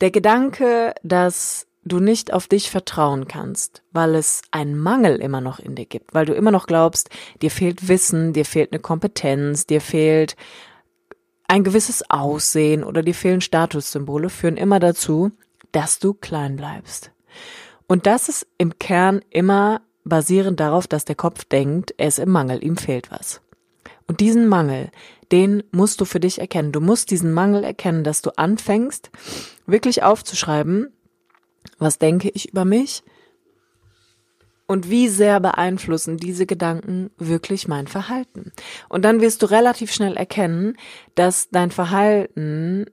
Der 0.00 0.12
Gedanke, 0.12 0.94
dass 1.02 1.66
du 1.84 1.98
nicht 1.98 2.32
auf 2.32 2.46
dich 2.46 2.70
vertrauen 2.70 3.26
kannst, 3.26 3.82
weil 3.92 4.14
es 4.14 4.42
einen 4.50 4.78
Mangel 4.78 5.16
immer 5.16 5.40
noch 5.40 5.58
in 5.58 5.74
dir 5.74 5.86
gibt, 5.86 6.14
weil 6.14 6.26
du 6.26 6.34
immer 6.34 6.50
noch 6.50 6.66
glaubst, 6.66 7.08
dir 7.40 7.50
fehlt 7.50 7.88
Wissen, 7.88 8.32
dir 8.32 8.44
fehlt 8.44 8.72
eine 8.72 8.80
Kompetenz, 8.80 9.66
dir 9.66 9.80
fehlt 9.80 10.36
ein 11.48 11.64
gewisses 11.64 12.08
Aussehen 12.10 12.84
oder 12.84 13.02
dir 13.02 13.14
fehlen 13.14 13.40
Statussymbole 13.40 14.30
führen 14.30 14.56
immer 14.56 14.78
dazu, 14.78 15.32
dass 15.72 15.98
du 15.98 16.14
klein 16.14 16.56
bleibst. 16.56 17.10
Und 17.86 18.06
das 18.06 18.28
ist 18.28 18.46
im 18.58 18.78
Kern 18.78 19.22
immer 19.30 19.80
basierend 20.04 20.60
darauf, 20.60 20.86
dass 20.86 21.04
der 21.04 21.16
Kopf 21.16 21.44
denkt, 21.44 21.94
er 21.96 22.08
ist 22.08 22.18
im 22.18 22.30
Mangel, 22.30 22.62
ihm 22.62 22.76
fehlt 22.76 23.10
was. 23.10 23.40
Und 24.06 24.20
diesen 24.20 24.46
Mangel, 24.46 24.90
den 25.32 25.62
musst 25.70 26.00
du 26.00 26.04
für 26.04 26.20
dich 26.20 26.38
erkennen. 26.38 26.72
Du 26.72 26.80
musst 26.80 27.10
diesen 27.10 27.32
Mangel 27.32 27.64
erkennen, 27.64 28.04
dass 28.04 28.22
du 28.22 28.30
anfängst, 28.36 29.10
wirklich 29.66 30.02
aufzuschreiben, 30.02 30.92
was 31.78 31.98
denke 31.98 32.30
ich 32.30 32.50
über 32.50 32.64
mich, 32.64 33.02
und 34.68 34.90
wie 34.90 35.08
sehr 35.08 35.40
beeinflussen 35.40 36.18
diese 36.18 36.46
Gedanken 36.46 37.10
wirklich 37.16 37.66
mein 37.66 37.88
Verhalten? 37.88 38.52
Und 38.88 39.04
dann 39.04 39.20
wirst 39.20 39.42
du 39.42 39.46
relativ 39.46 39.92
schnell 39.92 40.16
erkennen, 40.16 40.76
dass 41.16 41.48
dein 41.50 41.72
Verhalten 41.72 42.84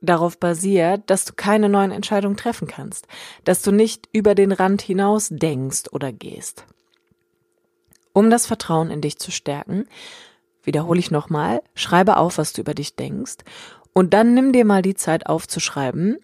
darauf 0.00 0.38
basiert, 0.38 1.02
dass 1.06 1.24
du 1.24 1.32
keine 1.34 1.68
neuen 1.68 1.90
Entscheidungen 1.90 2.36
treffen 2.36 2.68
kannst, 2.68 3.08
dass 3.44 3.62
du 3.62 3.72
nicht 3.72 4.08
über 4.12 4.34
den 4.34 4.52
Rand 4.52 4.80
hinaus 4.80 5.28
denkst 5.30 5.84
oder 5.90 6.12
gehst. 6.12 6.64
Um 8.12 8.30
das 8.30 8.46
Vertrauen 8.46 8.90
in 8.90 9.00
dich 9.00 9.18
zu 9.18 9.32
stärken, 9.32 9.86
wiederhole 10.62 11.00
ich 11.00 11.10
nochmal, 11.10 11.60
schreibe 11.74 12.18
auf, 12.18 12.38
was 12.38 12.52
du 12.52 12.60
über 12.60 12.74
dich 12.74 12.94
denkst 12.94 13.38
und 13.92 14.14
dann 14.14 14.32
nimm 14.34 14.52
dir 14.52 14.64
mal 14.64 14.82
die 14.82 14.94
Zeit 14.94 15.26
aufzuschreiben, 15.26 16.18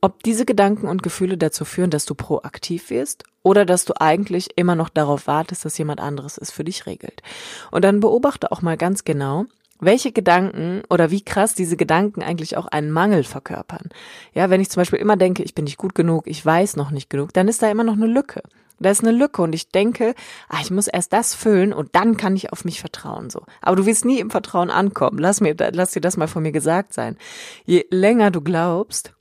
ob 0.00 0.22
diese 0.22 0.44
Gedanken 0.44 0.88
und 0.88 1.02
Gefühle 1.02 1.36
dazu 1.36 1.64
führen, 1.64 1.90
dass 1.90 2.06
du 2.06 2.14
proaktiv 2.14 2.90
wirst 2.90 3.24
oder 3.42 3.64
dass 3.64 3.84
du 3.84 4.00
eigentlich 4.00 4.56
immer 4.56 4.74
noch 4.74 4.88
darauf 4.88 5.26
wartest, 5.26 5.64
dass 5.64 5.78
jemand 5.78 6.00
anderes 6.00 6.38
es 6.38 6.50
für 6.50 6.64
dich 6.64 6.86
regelt. 6.86 7.22
Und 7.70 7.84
dann 7.84 8.00
beobachte 8.00 8.52
auch 8.52 8.62
mal 8.62 8.76
ganz 8.76 9.04
genau, 9.04 9.44
welche 9.80 10.12
Gedanken 10.12 10.82
oder 10.90 11.10
wie 11.10 11.22
krass 11.22 11.54
diese 11.54 11.76
Gedanken 11.76 12.22
eigentlich 12.22 12.56
auch 12.56 12.66
einen 12.66 12.90
Mangel 12.90 13.24
verkörpern. 13.24 13.88
Ja, 14.34 14.50
wenn 14.50 14.60
ich 14.60 14.70
zum 14.70 14.82
Beispiel 14.82 14.98
immer 14.98 15.16
denke, 15.16 15.42
ich 15.42 15.54
bin 15.54 15.64
nicht 15.64 15.78
gut 15.78 15.94
genug, 15.94 16.26
ich 16.26 16.44
weiß 16.44 16.76
noch 16.76 16.90
nicht 16.90 17.10
genug, 17.10 17.32
dann 17.32 17.48
ist 17.48 17.62
da 17.62 17.70
immer 17.70 17.84
noch 17.84 17.94
eine 17.94 18.06
Lücke. 18.06 18.42
Da 18.78 18.90
ist 18.90 19.02
eine 19.02 19.12
Lücke 19.12 19.42
und 19.42 19.54
ich 19.54 19.68
denke, 19.68 20.14
ah, 20.48 20.58
ich 20.62 20.70
muss 20.70 20.88
erst 20.88 21.12
das 21.12 21.34
füllen 21.34 21.74
und 21.74 21.94
dann 21.94 22.16
kann 22.16 22.34
ich 22.34 22.50
auf 22.50 22.64
mich 22.64 22.80
vertrauen, 22.80 23.28
so. 23.28 23.42
Aber 23.60 23.76
du 23.76 23.84
wirst 23.84 24.06
nie 24.06 24.20
im 24.20 24.30
Vertrauen 24.30 24.70
ankommen. 24.70 25.18
Lass 25.18 25.42
mir, 25.42 25.54
lass 25.72 25.90
dir 25.90 26.00
das 26.00 26.16
mal 26.16 26.28
von 26.28 26.42
mir 26.42 26.52
gesagt 26.52 26.94
sein. 26.94 27.18
Je 27.66 27.84
länger 27.90 28.30
du 28.30 28.40
glaubst, 28.40 29.12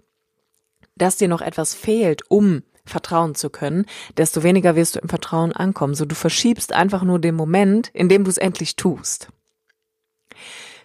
dass 1.00 1.18
dir 1.18 1.28
noch 1.28 1.42
etwas 1.42 1.74
fehlt, 1.74 2.22
um 2.30 2.64
vertrauen 2.86 3.36
zu 3.36 3.50
können, 3.50 3.86
desto 4.18 4.44
weniger 4.44 4.76
wirst 4.76 4.96
du 4.96 5.00
im 5.00 5.10
Vertrauen 5.10 5.54
ankommen. 5.54 5.96
So 5.96 6.06
du 6.06 6.16
verschiebst 6.16 6.74
einfach 6.74 7.04
nur 7.04 7.20
den 7.20 7.36
Moment, 7.36 7.90
in 7.94 8.10
dem 8.10 8.24
du 8.24 8.30
es 8.30 8.38
endlich 8.38 8.76
tust. 8.76 9.30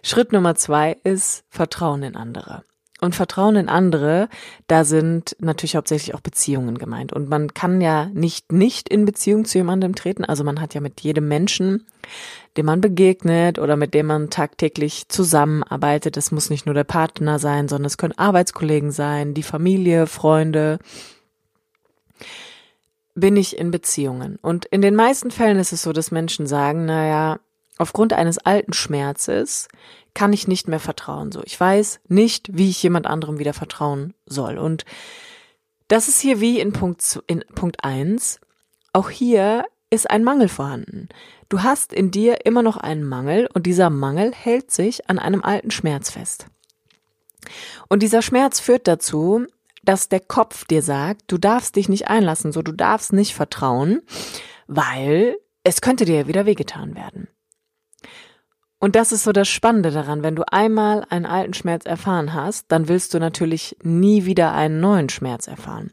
Schritt 0.03 0.31
Nummer 0.31 0.55
zwei 0.55 0.97
ist 1.03 1.43
Vertrauen 1.49 2.03
in 2.03 2.15
andere. 2.15 2.63
Und 3.01 3.13
Vertrauen 3.13 3.57
in 3.57 3.69
andere, 3.69 4.29
da 4.67 4.85
sind 4.85 5.35
natürlich 5.39 5.75
hauptsächlich 5.75 6.15
auch 6.15 6.21
Beziehungen 6.21 6.77
gemeint. 6.77 7.11
Und 7.11 7.27
man 7.27 7.53
kann 7.53 7.81
ja 7.81 8.05
nicht 8.13 8.51
nicht 8.51 8.87
in 8.87 9.05
Beziehung 9.05 9.45
zu 9.45 9.57
jemandem 9.57 9.95
treten. 9.95 10.23
Also 10.23 10.43
man 10.43 10.61
hat 10.61 10.73
ja 10.73 10.81
mit 10.81 11.01
jedem 11.01 11.27
Menschen, 11.27 11.85
dem 12.57 12.65
man 12.65 12.81
begegnet 12.81 13.59
oder 13.59 13.75
mit 13.75 13.93
dem 13.93 14.07
man 14.07 14.29
tagtäglich 14.29 15.09
zusammenarbeitet. 15.09 16.17
Es 16.17 16.31
muss 16.31 16.49
nicht 16.49 16.65
nur 16.65 16.75
der 16.75 16.83
Partner 16.83 17.39
sein, 17.39 17.67
sondern 17.67 17.85
es 17.85 17.97
können 17.97 18.17
Arbeitskollegen 18.17 18.91
sein, 18.91 19.33
die 19.33 19.43
Familie, 19.43 20.07
Freunde. 20.07 20.79
Bin 23.13 23.37
ich 23.37 23.57
in 23.57 23.71
Beziehungen. 23.71 24.37
Und 24.41 24.65
in 24.65 24.81
den 24.81 24.95
meisten 24.95 25.31
Fällen 25.31 25.59
ist 25.59 25.73
es 25.73 25.81
so, 25.81 25.93
dass 25.93 26.11
Menschen 26.11 26.47
sagen, 26.47 26.85
naja, 26.85 27.39
aufgrund 27.77 28.13
eines 28.13 28.37
alten 28.37 28.73
Schmerzes 28.73 29.67
kann 30.13 30.33
ich 30.33 30.47
nicht 30.47 30.67
mehr 30.67 30.79
vertrauen. 30.79 31.31
So, 31.31 31.41
ich 31.43 31.59
weiß 31.59 31.99
nicht, 32.07 32.57
wie 32.57 32.69
ich 32.69 32.81
jemand 32.81 33.05
anderem 33.05 33.37
wieder 33.37 33.53
vertrauen 33.53 34.13
soll. 34.25 34.57
Und 34.57 34.85
das 35.87 36.07
ist 36.07 36.19
hier 36.19 36.39
wie 36.39 36.59
in 36.59 36.71
Punkt, 36.73 37.21
in 37.27 37.43
Punkt 37.53 37.83
eins. 37.83 38.39
Auch 38.93 39.09
hier 39.09 39.65
ist 39.89 40.09
ein 40.09 40.23
Mangel 40.23 40.47
vorhanden. 40.47 41.09
Du 41.49 41.63
hast 41.63 41.93
in 41.93 42.11
dir 42.11 42.45
immer 42.45 42.63
noch 42.63 42.77
einen 42.77 43.03
Mangel 43.03 43.47
und 43.53 43.65
dieser 43.65 43.89
Mangel 43.89 44.33
hält 44.33 44.71
sich 44.71 45.09
an 45.09 45.19
einem 45.19 45.43
alten 45.43 45.71
Schmerz 45.71 46.09
fest. 46.09 46.47
Und 47.87 48.01
dieser 48.01 48.21
Schmerz 48.21 48.59
führt 48.59 48.87
dazu, 48.87 49.45
dass 49.83 50.09
der 50.09 50.19
Kopf 50.19 50.65
dir 50.65 50.81
sagt, 50.81 51.23
du 51.27 51.37
darfst 51.37 51.75
dich 51.75 51.89
nicht 51.89 52.07
einlassen, 52.07 52.51
so 52.51 52.61
du 52.63 52.71
darfst 52.71 53.13
nicht 53.13 53.35
vertrauen, 53.35 54.01
weil 54.67 55.35
es 55.63 55.81
könnte 55.81 56.05
dir 56.05 56.15
ja 56.15 56.27
wieder 56.27 56.45
wehgetan 56.45 56.95
werden. 56.95 57.27
Und 58.79 58.95
das 58.95 59.11
ist 59.11 59.23
so 59.23 59.31
das 59.31 59.47
Spannende 59.47 59.91
daran, 59.91 60.21
wenn 60.21 60.35
du 60.35 60.43
einmal 60.51 61.05
einen 61.09 61.25
alten 61.25 61.53
Schmerz 61.53 61.85
erfahren 61.85 62.33
hast, 62.33 62.71
dann 62.71 62.87
willst 62.87 63.13
du 63.13 63.19
natürlich 63.19 63.77
nie 63.83 64.25
wieder 64.25 64.53
einen 64.53 64.79
neuen 64.79 65.09
Schmerz 65.09 65.47
erfahren. 65.47 65.91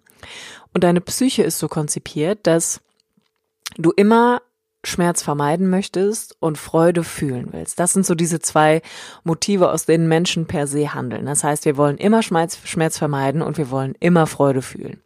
Und 0.74 0.84
deine 0.84 1.00
Psyche 1.00 1.42
ist 1.42 1.58
so 1.58 1.68
konzipiert, 1.68 2.46
dass 2.46 2.80
du 3.76 3.92
immer 3.92 4.42
Schmerz 4.84 5.22
vermeiden 5.22 5.70
möchtest 5.70 6.36
und 6.40 6.58
Freude 6.58 7.04
fühlen 7.04 7.48
willst. 7.52 7.78
Das 7.78 7.92
sind 7.92 8.04
so 8.04 8.14
diese 8.14 8.40
zwei 8.40 8.82
Motive, 9.22 9.70
aus 9.70 9.86
denen 9.86 10.08
Menschen 10.08 10.46
per 10.46 10.66
se 10.66 10.94
handeln. 10.94 11.26
Das 11.26 11.44
heißt, 11.44 11.64
wir 11.64 11.76
wollen 11.76 11.98
immer 11.98 12.22
Schmerz, 12.22 12.58
Schmerz 12.64 12.98
vermeiden 12.98 13.42
und 13.42 13.58
wir 13.58 13.70
wollen 13.70 13.94
immer 14.00 14.26
Freude 14.26 14.62
fühlen. 14.62 15.00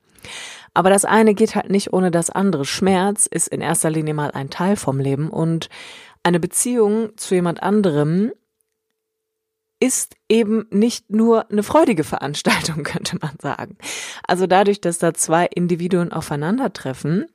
Aber 0.73 0.91
das 0.91 1.05
eine 1.05 1.35
geht 1.35 1.55
halt 1.55 1.71
nicht 1.71 1.93
ohne 1.93 2.11
das 2.11 2.31
andere. 2.31 2.65
Schmerz 2.65 3.27
ist 3.27 3.49
in 3.49 3.61
erster 3.61 3.91
Linie 3.91 4.15
mal 4.15 4.31
ein 4.31 4.51
Teil 4.51 4.77
vom 4.77 4.99
Leben 5.01 5.31
und 5.31 5.69
eine 6.23 6.41
Beziehung 6.41 7.17
zu 7.17 7.35
jemand 7.35 7.63
anderem 7.63 8.33
ist 9.79 10.17
eben 10.29 10.67
nicht 10.71 11.11
nur 11.11 11.51
eine 11.51 11.63
freudige 11.63 12.05
Veranstaltung, 12.05 12.83
könnte 12.83 13.19
man 13.21 13.37
sagen. 13.41 13.77
Also 14.27 14.47
dadurch, 14.47 14.81
dass 14.81 14.99
da 14.99 15.15
zwei 15.15 15.47
Individuen 15.47 16.13
aufeinandertreffen, 16.13 17.27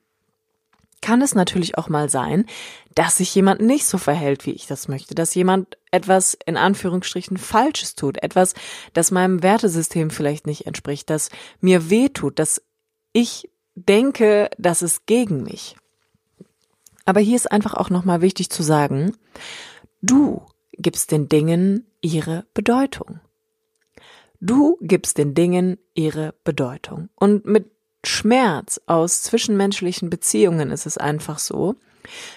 kann 1.01 1.22
es 1.22 1.36
natürlich 1.36 1.77
auch 1.77 1.89
mal 1.89 2.10
sein, 2.10 2.46
dass 2.96 3.17
sich 3.17 3.34
jemand 3.34 3.62
nicht 3.62 3.86
so 3.86 3.98
verhält, 3.98 4.46
wie 4.46 4.51
ich 4.51 4.67
das 4.67 4.88
möchte, 4.88 5.15
dass 5.15 5.36
jemand 5.36 5.77
etwas 5.91 6.38
in 6.46 6.58
Anführungsstrichen 6.58 7.38
Falsches 7.38 7.96
tut, 7.96 8.22
etwas, 8.22 8.53
das 8.93 9.12
meinem 9.12 9.43
Wertesystem 9.43 10.10
vielleicht 10.10 10.48
nicht 10.48 10.67
entspricht, 10.67 11.10
das 11.10 11.29
mir 11.60 11.89
weh 11.89 12.10
tut, 12.10 12.39
dass 12.39 12.62
ich 13.13 13.50
denke, 13.75 14.50
dass 14.58 14.81
es 14.81 15.05
gegen 15.05 15.43
mich. 15.43 15.75
Aber 17.05 17.20
hier 17.20 17.36
ist 17.36 17.51
einfach 17.51 17.74
auch 17.74 17.89
nochmal 17.89 18.22
wichtig 18.22 18.50
zu 18.50 18.63
sagen, 18.63 19.17
du 20.01 20.46
gibst 20.74 21.12
den 21.12 21.29
Dingen 21.29 21.88
ihre 22.01 22.46
Bedeutung. 22.53 23.20
Du 24.39 24.77
gibst 24.81 25.17
den 25.17 25.34
Dingen 25.34 25.77
ihre 25.93 26.34
Bedeutung. 26.43 27.10
Und 27.15 27.46
mit 27.46 27.71
Schmerz 28.03 28.81
aus 28.86 29.22
zwischenmenschlichen 29.24 30.10
Beziehungen 30.10 30.72
ist 30.72 30.86
es 30.86 30.98
einfach 30.98 31.39
so, 31.39 31.75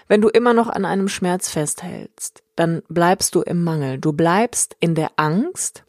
wenn 0.09 0.21
du 0.21 0.29
immer 0.29 0.53
noch 0.53 0.69
an 0.69 0.85
einem 0.85 1.09
Schmerz 1.09 1.49
festhältst, 1.49 2.43
dann 2.57 2.83
bleibst 2.89 3.35
du 3.35 3.41
im 3.41 3.65
Mangel, 3.65 3.99
du 3.99 4.13
bleibst 4.13 4.77
in 4.81 4.95
der 4.95 5.13
Angst 5.17 5.85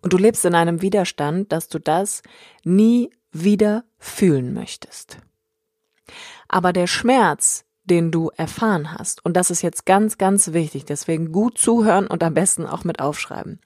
und 0.00 0.12
du 0.12 0.16
lebst 0.16 0.44
in 0.44 0.54
einem 0.54 0.82
Widerstand, 0.82 1.52
dass 1.52 1.68
du 1.68 1.78
das 1.78 2.22
nie 2.64 3.10
wieder 3.30 3.84
fühlen 3.98 4.54
möchtest. 4.54 5.18
Aber 6.48 6.72
der 6.72 6.86
Schmerz, 6.86 7.64
den 7.84 8.10
du 8.10 8.30
erfahren 8.36 8.92
hast, 8.92 9.24
und 9.24 9.36
das 9.36 9.50
ist 9.50 9.62
jetzt 9.62 9.86
ganz, 9.86 10.18
ganz 10.18 10.52
wichtig, 10.52 10.84
deswegen 10.86 11.32
gut 11.32 11.58
zuhören 11.58 12.06
und 12.06 12.22
am 12.22 12.34
besten 12.34 12.66
auch 12.66 12.84
mit 12.84 13.00
aufschreiben. 13.00 13.60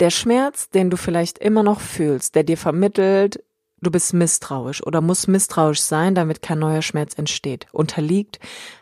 Der 0.00 0.10
Schmerz, 0.10 0.70
den 0.70 0.90
du 0.90 0.96
vielleicht 0.96 1.38
immer 1.38 1.62
noch 1.62 1.80
fühlst, 1.80 2.34
der 2.34 2.44
dir 2.44 2.58
vermittelt, 2.58 3.42
du 3.80 3.90
bist 3.90 4.14
misstrauisch 4.14 4.82
oder 4.82 5.00
musst 5.00 5.28
misstrauisch 5.28 5.80
sein, 5.80 6.14
damit 6.14 6.42
kein 6.42 6.58
neuer 6.58 6.82
Schmerz 6.82 7.14
entsteht, 7.14 7.66
unterliegt 7.72 8.38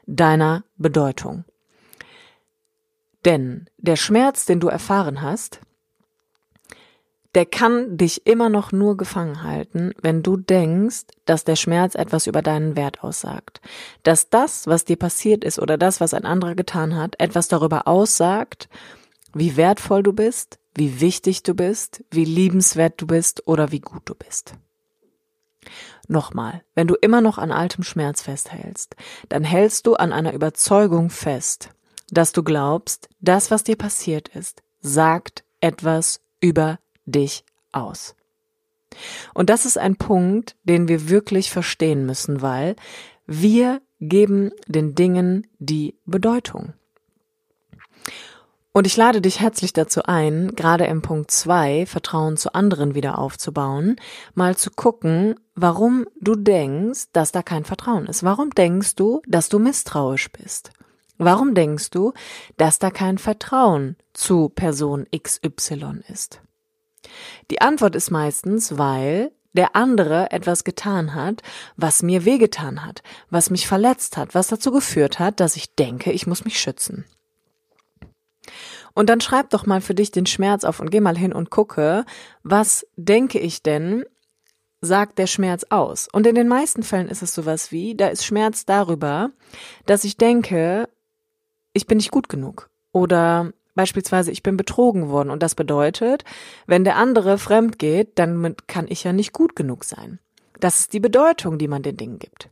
deiner 0.07 0.65
Bedeutung. 0.77 1.45
Denn 3.25 3.69
der 3.77 3.97
Schmerz, 3.97 4.47
den 4.47 4.61
du 4.61 4.69
erfahren 4.69 5.21
hast, 5.21 5.61
der 7.35 7.45
kann 7.45 7.99
dich 7.99 8.27
immer 8.27 8.49
noch 8.49 8.73
nur 8.73 8.97
gefangen 8.97 9.43
halten, 9.43 9.93
wenn 10.01 10.23
du 10.23 10.39
denkst, 10.39 11.05
dass 11.27 11.45
der 11.45 11.57
Schmerz 11.57 11.95
etwas 11.95 12.27
über 12.27 12.41
deinen 12.41 12.77
Wert 12.77 13.03
aussagt. 13.03 13.61
Dass 14.05 14.31
das, 14.31 14.67
was 14.67 14.87
dir 14.87 14.97
passiert 14.97 15.45
ist 15.45 15.59
oder 15.59 15.77
das, 15.77 16.01
was 16.01 16.15
ein 16.15 16.25
anderer 16.25 16.55
getan 16.55 16.97
hat, 16.97 17.21
etwas 17.21 17.49
darüber 17.49 17.87
aussagt, 17.87 18.71
wie 19.35 19.59
wertvoll 19.59 20.03
du 20.03 20.15
bist, 20.15 20.59
wie 20.75 21.01
wichtig 21.01 21.43
du 21.43 21.55
bist, 21.55 22.03
wie 22.11 22.25
liebenswert 22.25 22.95
du 23.03 23.07
bist 23.07 23.47
oder 23.47 23.71
wie 23.71 23.81
gut 23.81 24.03
du 24.07 24.15
bist. 24.15 24.55
Nochmal, 26.09 26.63
wenn 26.75 26.87
du 26.87 26.95
immer 26.95 27.21
noch 27.21 27.39
an 27.39 27.51
altem 27.51 27.83
Schmerz 27.83 28.23
festhältst, 28.23 28.95
dann 29.29 29.45
hältst 29.45 29.87
du 29.87 29.95
an 29.95 30.13
einer 30.13 30.33
Überzeugung 30.33 31.11
fest, 31.11 31.71
dass 32.11 32.33
du 32.33 32.43
glaubst, 32.43 33.09
das, 33.21 33.51
was 33.51 33.65
dir 33.65 33.77
passiert 33.77 34.29
ist, 34.29 34.63
sagt 34.81 35.45
etwas 35.61 36.21
über 36.41 36.79
dich 37.07 37.45
aus. 37.73 38.15
Und 39.35 39.51
das 39.51 39.67
ist 39.67 39.79
ein 39.79 39.97
Punkt, 39.97 40.57
den 40.63 40.89
wir 40.89 41.09
wirklich 41.09 41.51
verstehen 41.51 42.07
müssen, 42.07 42.41
weil 42.41 42.77
wir 43.27 43.83
geben 44.01 44.53
den 44.69 44.95
Dingen 44.95 45.47
die 45.59 45.99
Bedeutung. 46.05 46.75
Und 48.77 48.87
ich 48.87 48.99
lade 48.99 49.23
dich 49.23 49.41
herzlich 49.41 49.73
dazu 49.73 50.03
ein, 50.03 50.55
gerade 50.55 50.85
im 50.85 51.01
Punkt 51.01 51.31
zwei 51.31 51.87
Vertrauen 51.87 52.37
zu 52.37 52.53
anderen 52.53 52.95
wieder 52.95 53.19
aufzubauen, 53.19 53.97
mal 54.35 54.55
zu 54.55 54.71
gucken, 54.71 55.41
warum 55.55 56.05
du 56.21 56.35
denkst, 56.35 57.05
dass 57.15 57.33
da 57.33 57.43
kein 57.43 57.65
Vertrauen 57.65 58.05
ist. 58.05 58.23
Warum 58.23 58.51
denkst 58.51 58.95
du, 58.97 59.23
dass 59.27 59.49
du 59.49 59.59
misstrauisch 59.59 60.31
bist? 60.31 60.73
Warum 61.17 61.55
denkst 61.55 61.89
du, 61.89 62.13
dass 62.59 62.79
da 62.79 62.91
kein 62.91 63.17
Vertrauen 63.17 63.97
zu 64.13 64.51
Person 64.51 65.07
XY 65.11 66.03
ist? 66.13 66.43
Die 67.51 67.63
Antwort 67.63 67.97
ist 67.97 68.11
meistens, 68.11 68.77
weil 68.77 69.33
der 69.55 69.75
andere 69.75 70.33
etwas 70.33 70.65
getan 70.65 71.15
hat, 71.15 71.41
was 71.77 72.03
mir 72.03 72.27
wehgetan 72.27 72.85
hat, 72.85 73.03
was 73.31 73.49
mich 73.49 73.67
verletzt 73.67 74.19
hat, 74.19 74.35
was 74.35 74.49
dazu 74.49 74.71
geführt 74.71 75.19
hat, 75.19 75.41
dass 75.41 75.57
ich 75.57 75.75
denke, 75.77 76.13
ich 76.13 76.27
muss 76.27 76.45
mich 76.45 76.61
schützen. 76.61 77.07
Und 78.95 79.11
dann 79.11 79.21
schreib 79.21 79.51
doch 79.51 79.67
mal 79.67 79.81
für 79.81 79.95
dich 79.95 80.11
den 80.11 80.27
Schmerz 80.27 80.65
auf 80.65 80.81
und 80.81 80.91
geh 80.91 81.01
mal 81.01 81.17
hin 81.17 81.33
und 81.33 81.51
gucke, 81.51 82.05
was 82.43 82.87
denke 82.97 83.39
ich 83.39 83.63
denn, 83.63 84.05
sagt 84.81 85.19
der 85.19 85.27
Schmerz 85.27 85.65
aus. 85.71 86.09
Und 86.13 86.27
in 86.27 86.35
den 86.35 86.49
meisten 86.49 86.83
Fällen 86.83 87.09
ist 87.09 87.23
es 87.23 87.35
sowas 87.35 87.73
wie, 87.73 87.95
da 87.95 88.09
ist 88.09 88.25
Schmerz 88.25 88.65
darüber, 88.65 89.31
dass 89.87 90.05
ich 90.05 90.17
denke, 90.17 90.89
ich 91.73 91.87
bin 91.87 91.99
nicht 91.99 92.11
gut 92.11 92.29
genug. 92.29 92.71
Oder 92.93 93.53
beispielsweise, 93.75 94.31
ich 94.31 94.43
bin 94.43 94.57
betrogen 94.57 95.09
worden. 95.09 95.31
Und 95.31 95.43
das 95.43 95.55
bedeutet, 95.55 96.25
wenn 96.67 96.85
der 96.85 96.97
andere 96.97 97.39
fremd 97.39 97.79
geht, 97.79 98.19
dann 98.19 98.57
kann 98.67 98.87
ich 98.89 99.05
ja 99.05 99.13
nicht 99.13 99.33
gut 99.33 99.55
genug 99.55 99.85
sein. 99.85 100.19
Das 100.59 100.81
ist 100.81 100.93
die 100.95 101.01
Bedeutung, 101.01 101.59
die 101.59 101.69
man 101.69 101.83
den 101.83 101.97
Dingen 101.97 102.19
gibt. 102.19 102.49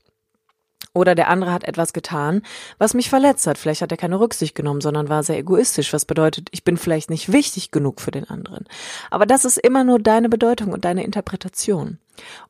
Oder 0.95 1.17
der 1.17 1.29
andere 1.29 1.53
hat 1.53 1.65
etwas 1.65 1.93
getan, 1.93 2.43
was 2.79 2.95
mich 2.95 3.11
verletzt 3.11 3.47
hat. 3.47 3.59
Vielleicht 3.59 3.83
hat 3.83 3.91
er 3.91 3.99
keine 3.99 4.21
Rücksicht 4.21 4.55
genommen, 4.55 4.81
sondern 4.81 5.09
war 5.09 5.25
sehr 5.25 5.39
egoistisch, 5.39 5.93
was 5.93 6.05
bedeutet, 6.05 6.49
ich 6.53 6.63
bin 6.63 6.77
vielleicht 6.77 7.11
nicht 7.11 7.33
wichtig 7.33 7.73
genug 7.73 8.01
für 8.01 8.13
den 8.13 8.31
anderen. 8.31 8.65
Aber 9.11 9.27
das 9.27 9.45
ist 9.45 9.59
immer 9.59 9.83
nur 9.83 9.99
deine 9.99 10.29
Bedeutung 10.29 10.73
und 10.73 10.85
deine 10.85 11.05
Interpretation. 11.05 11.99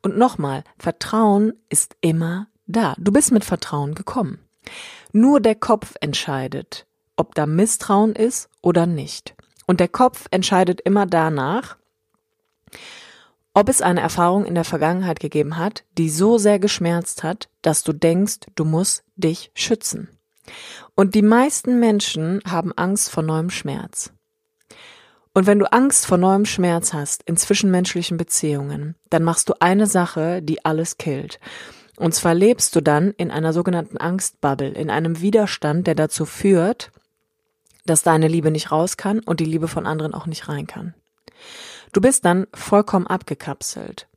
Und 0.03 0.17
nochmal, 0.17 0.63
Vertrauen 0.77 1.53
ist 1.69 1.97
immer 2.01 2.47
da. 2.67 2.95
Du 2.99 3.11
bist 3.11 3.31
mit 3.31 3.43
Vertrauen 3.43 3.95
gekommen. 3.95 4.39
Nur 5.11 5.39
der 5.39 5.55
Kopf 5.55 5.95
entscheidet, 5.99 6.85
ob 7.15 7.33
da 7.33 7.47
Misstrauen 7.47 8.13
ist 8.13 8.49
oder 8.61 8.85
nicht. 8.85 9.35
Und 9.65 9.79
der 9.79 9.87
Kopf 9.87 10.27
entscheidet 10.29 10.81
immer 10.81 11.07
danach, 11.07 11.77
ob 13.55 13.69
es 13.69 13.81
eine 13.81 14.01
Erfahrung 14.01 14.45
in 14.45 14.53
der 14.53 14.65
Vergangenheit 14.65 15.19
gegeben 15.19 15.57
hat, 15.57 15.85
die 15.97 16.09
so 16.09 16.37
sehr 16.37 16.59
geschmerzt 16.59 17.23
hat, 17.23 17.49
dass 17.61 17.83
du 17.83 17.93
denkst, 17.93 18.41
du 18.53 18.65
musst 18.65 19.05
dich 19.15 19.49
schützen. 19.55 20.09
Und 20.93 21.15
die 21.15 21.21
meisten 21.21 21.79
Menschen 21.79 22.41
haben 22.45 22.73
Angst 22.73 23.09
vor 23.09 23.23
neuem 23.23 23.49
Schmerz. 23.49 24.11
Und 25.33 25.47
wenn 25.47 25.59
du 25.59 25.71
Angst 25.71 26.05
vor 26.05 26.17
neuem 26.17 26.45
Schmerz 26.45 26.93
hast 26.93 27.23
in 27.23 27.37
zwischenmenschlichen 27.37 28.17
Beziehungen, 28.17 28.95
dann 29.09 29.23
machst 29.23 29.49
du 29.49 29.53
eine 29.59 29.87
Sache, 29.87 30.41
die 30.41 30.63
alles 30.63 30.97
killt. 30.97 31.39
Und 31.97 32.13
zwar 32.13 32.33
lebst 32.33 32.75
du 32.75 32.81
dann 32.81 33.11
in 33.11 33.31
einer 33.31 33.53
sogenannten 33.53 33.97
Angstbubble, 33.97 34.69
in 34.69 34.89
einem 34.89 35.21
Widerstand, 35.21 35.87
der 35.87 35.95
dazu 35.95 36.25
führt, 36.25 36.91
dass 37.85 38.01
deine 38.01 38.27
Liebe 38.27 38.51
nicht 38.51 38.71
raus 38.71 38.97
kann 38.97 39.19
und 39.19 39.39
die 39.39 39.45
Liebe 39.45 39.69
von 39.69 39.85
anderen 39.85 40.13
auch 40.13 40.25
nicht 40.25 40.49
rein 40.49 40.67
kann. 40.67 40.93
Du 41.95 42.01
bist 42.01 42.25
dann 42.25 42.45
vollkommen 42.53 43.07
abgekapselt. 43.07 44.09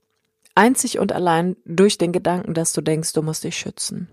Einzig 0.57 0.99
und 0.99 1.13
allein 1.13 1.55
durch 1.65 1.97
den 1.97 2.11
Gedanken, 2.11 2.53
dass 2.53 2.73
du 2.73 2.81
denkst, 2.81 3.13
du 3.13 3.23
musst 3.23 3.45
dich 3.45 3.57
schützen. 3.57 4.09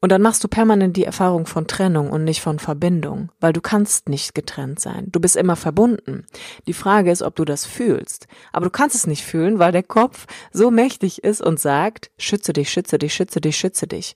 Und 0.00 0.12
dann 0.12 0.22
machst 0.22 0.44
du 0.44 0.46
permanent 0.46 0.96
die 0.96 1.02
Erfahrung 1.02 1.46
von 1.46 1.66
Trennung 1.66 2.10
und 2.10 2.22
nicht 2.22 2.40
von 2.40 2.60
Verbindung, 2.60 3.32
weil 3.40 3.52
du 3.52 3.60
kannst 3.60 4.08
nicht 4.08 4.36
getrennt 4.36 4.78
sein. 4.78 5.08
Du 5.10 5.18
bist 5.18 5.34
immer 5.34 5.56
verbunden. 5.56 6.26
Die 6.68 6.74
Frage 6.74 7.10
ist, 7.10 7.22
ob 7.22 7.34
du 7.34 7.44
das 7.44 7.66
fühlst. 7.66 8.28
Aber 8.52 8.66
du 8.66 8.70
kannst 8.70 8.94
es 8.94 9.08
nicht 9.08 9.24
fühlen, 9.24 9.58
weil 9.58 9.72
der 9.72 9.82
Kopf 9.82 10.28
so 10.52 10.70
mächtig 10.70 11.24
ist 11.24 11.42
und 11.42 11.58
sagt, 11.58 12.12
schütze 12.18 12.52
dich, 12.52 12.70
schütze 12.70 12.98
dich, 12.98 13.14
schütze 13.14 13.40
dich, 13.40 13.56
schütze 13.56 13.88
dich. 13.88 14.14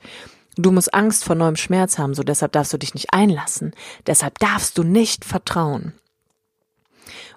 Du 0.55 0.70
musst 0.70 0.94
Angst 0.94 1.24
vor 1.24 1.35
neuem 1.35 1.57
Schmerz 1.57 1.98
haben, 1.98 2.14
so 2.14 2.22
deshalb 2.22 2.53
darfst 2.53 2.72
du 2.72 2.79
dich 2.79 2.94
nicht 2.94 3.12
einlassen. 3.12 3.74
Deshalb 4.07 4.38
darfst 4.38 4.79
du 4.79 4.85
nicht 4.85 5.24
vertrauen. 5.24 5.94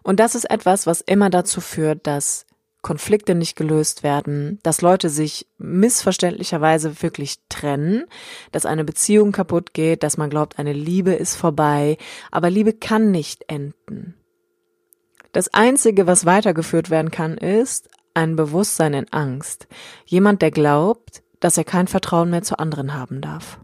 Und 0.04 0.20
das 0.20 0.36
ist 0.36 0.50
etwas, 0.50 0.88
was 0.88 1.02
immer 1.02 1.30
dazu 1.30 1.62
führt, 1.62 2.08
dass 2.08 2.46
Konflikte 2.82 3.36
nicht 3.36 3.56
gelöst 3.56 4.02
werden, 4.02 4.60
dass 4.64 4.82
Leute 4.82 5.10
sich 5.10 5.48
missverständlicherweise 5.60 7.04
wirklich 7.04 7.38
trennen, 7.48 8.06
dass 8.52 8.66
eine 8.66 8.84
Beziehung 8.84 9.32
kaputt 9.32 9.74
geht, 9.74 10.02
dass 10.02 10.18
man 10.18 10.32
glaubt, 10.32 10.58
eine 10.58 10.74
Liebe 10.74 11.14
ist 11.14 11.36
vorbei, 11.36 11.98
aber 12.32 12.50
Liebe 12.50 12.74
kann 12.74 13.12
nicht 13.12 13.46
enden. 13.48 14.16
Das 15.32 15.54
Einzige, 15.54 16.08
was 16.08 16.26
weitergeführt 16.26 16.90
werden 16.90 17.12
kann, 17.12 17.38
ist 17.38 17.90
ein 18.14 18.36
Bewusstsein 18.36 18.94
in 18.94 19.14
Angst. 19.14 19.68
Jemand, 20.06 20.42
der 20.42 20.52
glaubt, 20.52 21.24
dass 21.40 21.58
er 21.58 21.64
kein 21.64 21.88
Vertrauen 21.88 22.30
mehr 22.30 22.44
zu 22.44 22.58
anderen 22.60 22.94
haben 22.94 23.22
darf. 23.22 23.60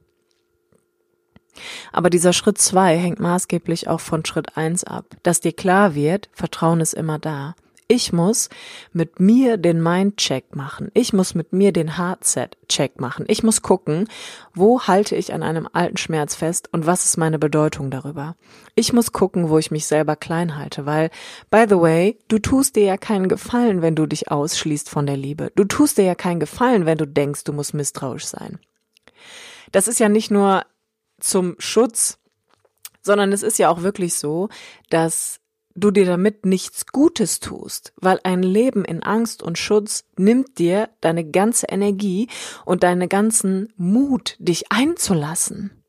Aber 1.91 2.09
dieser 2.09 2.33
Schritt 2.33 2.57
zwei 2.57 2.97
hängt 2.97 3.19
maßgeblich 3.19 3.87
auch 3.87 3.99
von 3.99 4.25
Schritt 4.25 4.57
eins 4.57 4.83
ab, 4.83 5.05
dass 5.23 5.41
dir 5.41 5.53
klar 5.53 5.95
wird, 5.95 6.29
Vertrauen 6.33 6.81
ist 6.81 6.93
immer 6.93 7.19
da. 7.19 7.55
Ich 7.89 8.11
muss 8.11 8.49
mit 8.91 9.21
mir 9.21 9.55
den 9.55 9.81
Mind-Check 9.81 10.57
machen. 10.57 10.91
Ich 10.93 11.13
muss 11.13 11.35
mit 11.35 11.53
mir 11.53 11.71
den 11.71 11.97
Heart-Check 11.97 12.99
machen. 12.99 13.23
Ich 13.29 13.43
muss 13.43 13.61
gucken, 13.61 14.09
wo 14.53 14.81
halte 14.81 15.15
ich 15.15 15.33
an 15.33 15.41
einem 15.41 15.69
alten 15.71 15.95
Schmerz 15.95 16.35
fest 16.35 16.67
und 16.73 16.85
was 16.85 17.05
ist 17.05 17.15
meine 17.15 17.39
Bedeutung 17.39 17.89
darüber. 17.89 18.35
Ich 18.75 18.91
muss 18.91 19.13
gucken, 19.13 19.47
wo 19.47 19.57
ich 19.57 19.71
mich 19.71 19.85
selber 19.85 20.17
klein 20.17 20.57
halte, 20.57 20.85
weil, 20.85 21.11
by 21.49 21.65
the 21.69 21.79
way, 21.79 22.19
du 22.27 22.39
tust 22.39 22.75
dir 22.75 22.83
ja 22.83 22.97
keinen 22.97 23.29
Gefallen, 23.29 23.81
wenn 23.81 23.95
du 23.95 24.05
dich 24.05 24.29
ausschließt 24.29 24.89
von 24.89 25.05
der 25.05 25.15
Liebe. 25.15 25.53
Du 25.55 25.63
tust 25.63 25.97
dir 25.97 26.03
ja 26.03 26.15
keinen 26.15 26.41
Gefallen, 26.41 26.85
wenn 26.85 26.97
du 26.97 27.07
denkst, 27.07 27.45
du 27.45 27.53
musst 27.53 27.73
misstrauisch 27.73 28.25
sein. 28.25 28.59
Das 29.71 29.87
ist 29.87 29.99
ja 29.99 30.09
nicht 30.09 30.29
nur 30.29 30.63
zum 31.19 31.55
Schutz, 31.59 32.19
sondern 33.01 33.31
es 33.31 33.43
ist 33.43 33.59
ja 33.59 33.69
auch 33.69 33.81
wirklich 33.81 34.15
so, 34.15 34.49
dass 34.89 35.39
du 35.75 35.91
dir 35.91 36.05
damit 36.05 36.45
nichts 36.45 36.87
Gutes 36.87 37.39
tust, 37.39 37.93
weil 37.97 38.19
ein 38.23 38.41
Leben 38.43 38.83
in 38.83 39.03
Angst 39.03 39.43
und 39.43 39.57
Schutz 39.57 40.05
nimmt 40.17 40.57
dir 40.57 40.89
deine 41.01 41.29
ganze 41.29 41.67
Energie 41.67 42.27
und 42.65 42.83
deine 42.83 43.07
ganzen 43.07 43.71
Mut, 43.77 44.35
dich 44.39 44.71
einzulassen. 44.71 45.83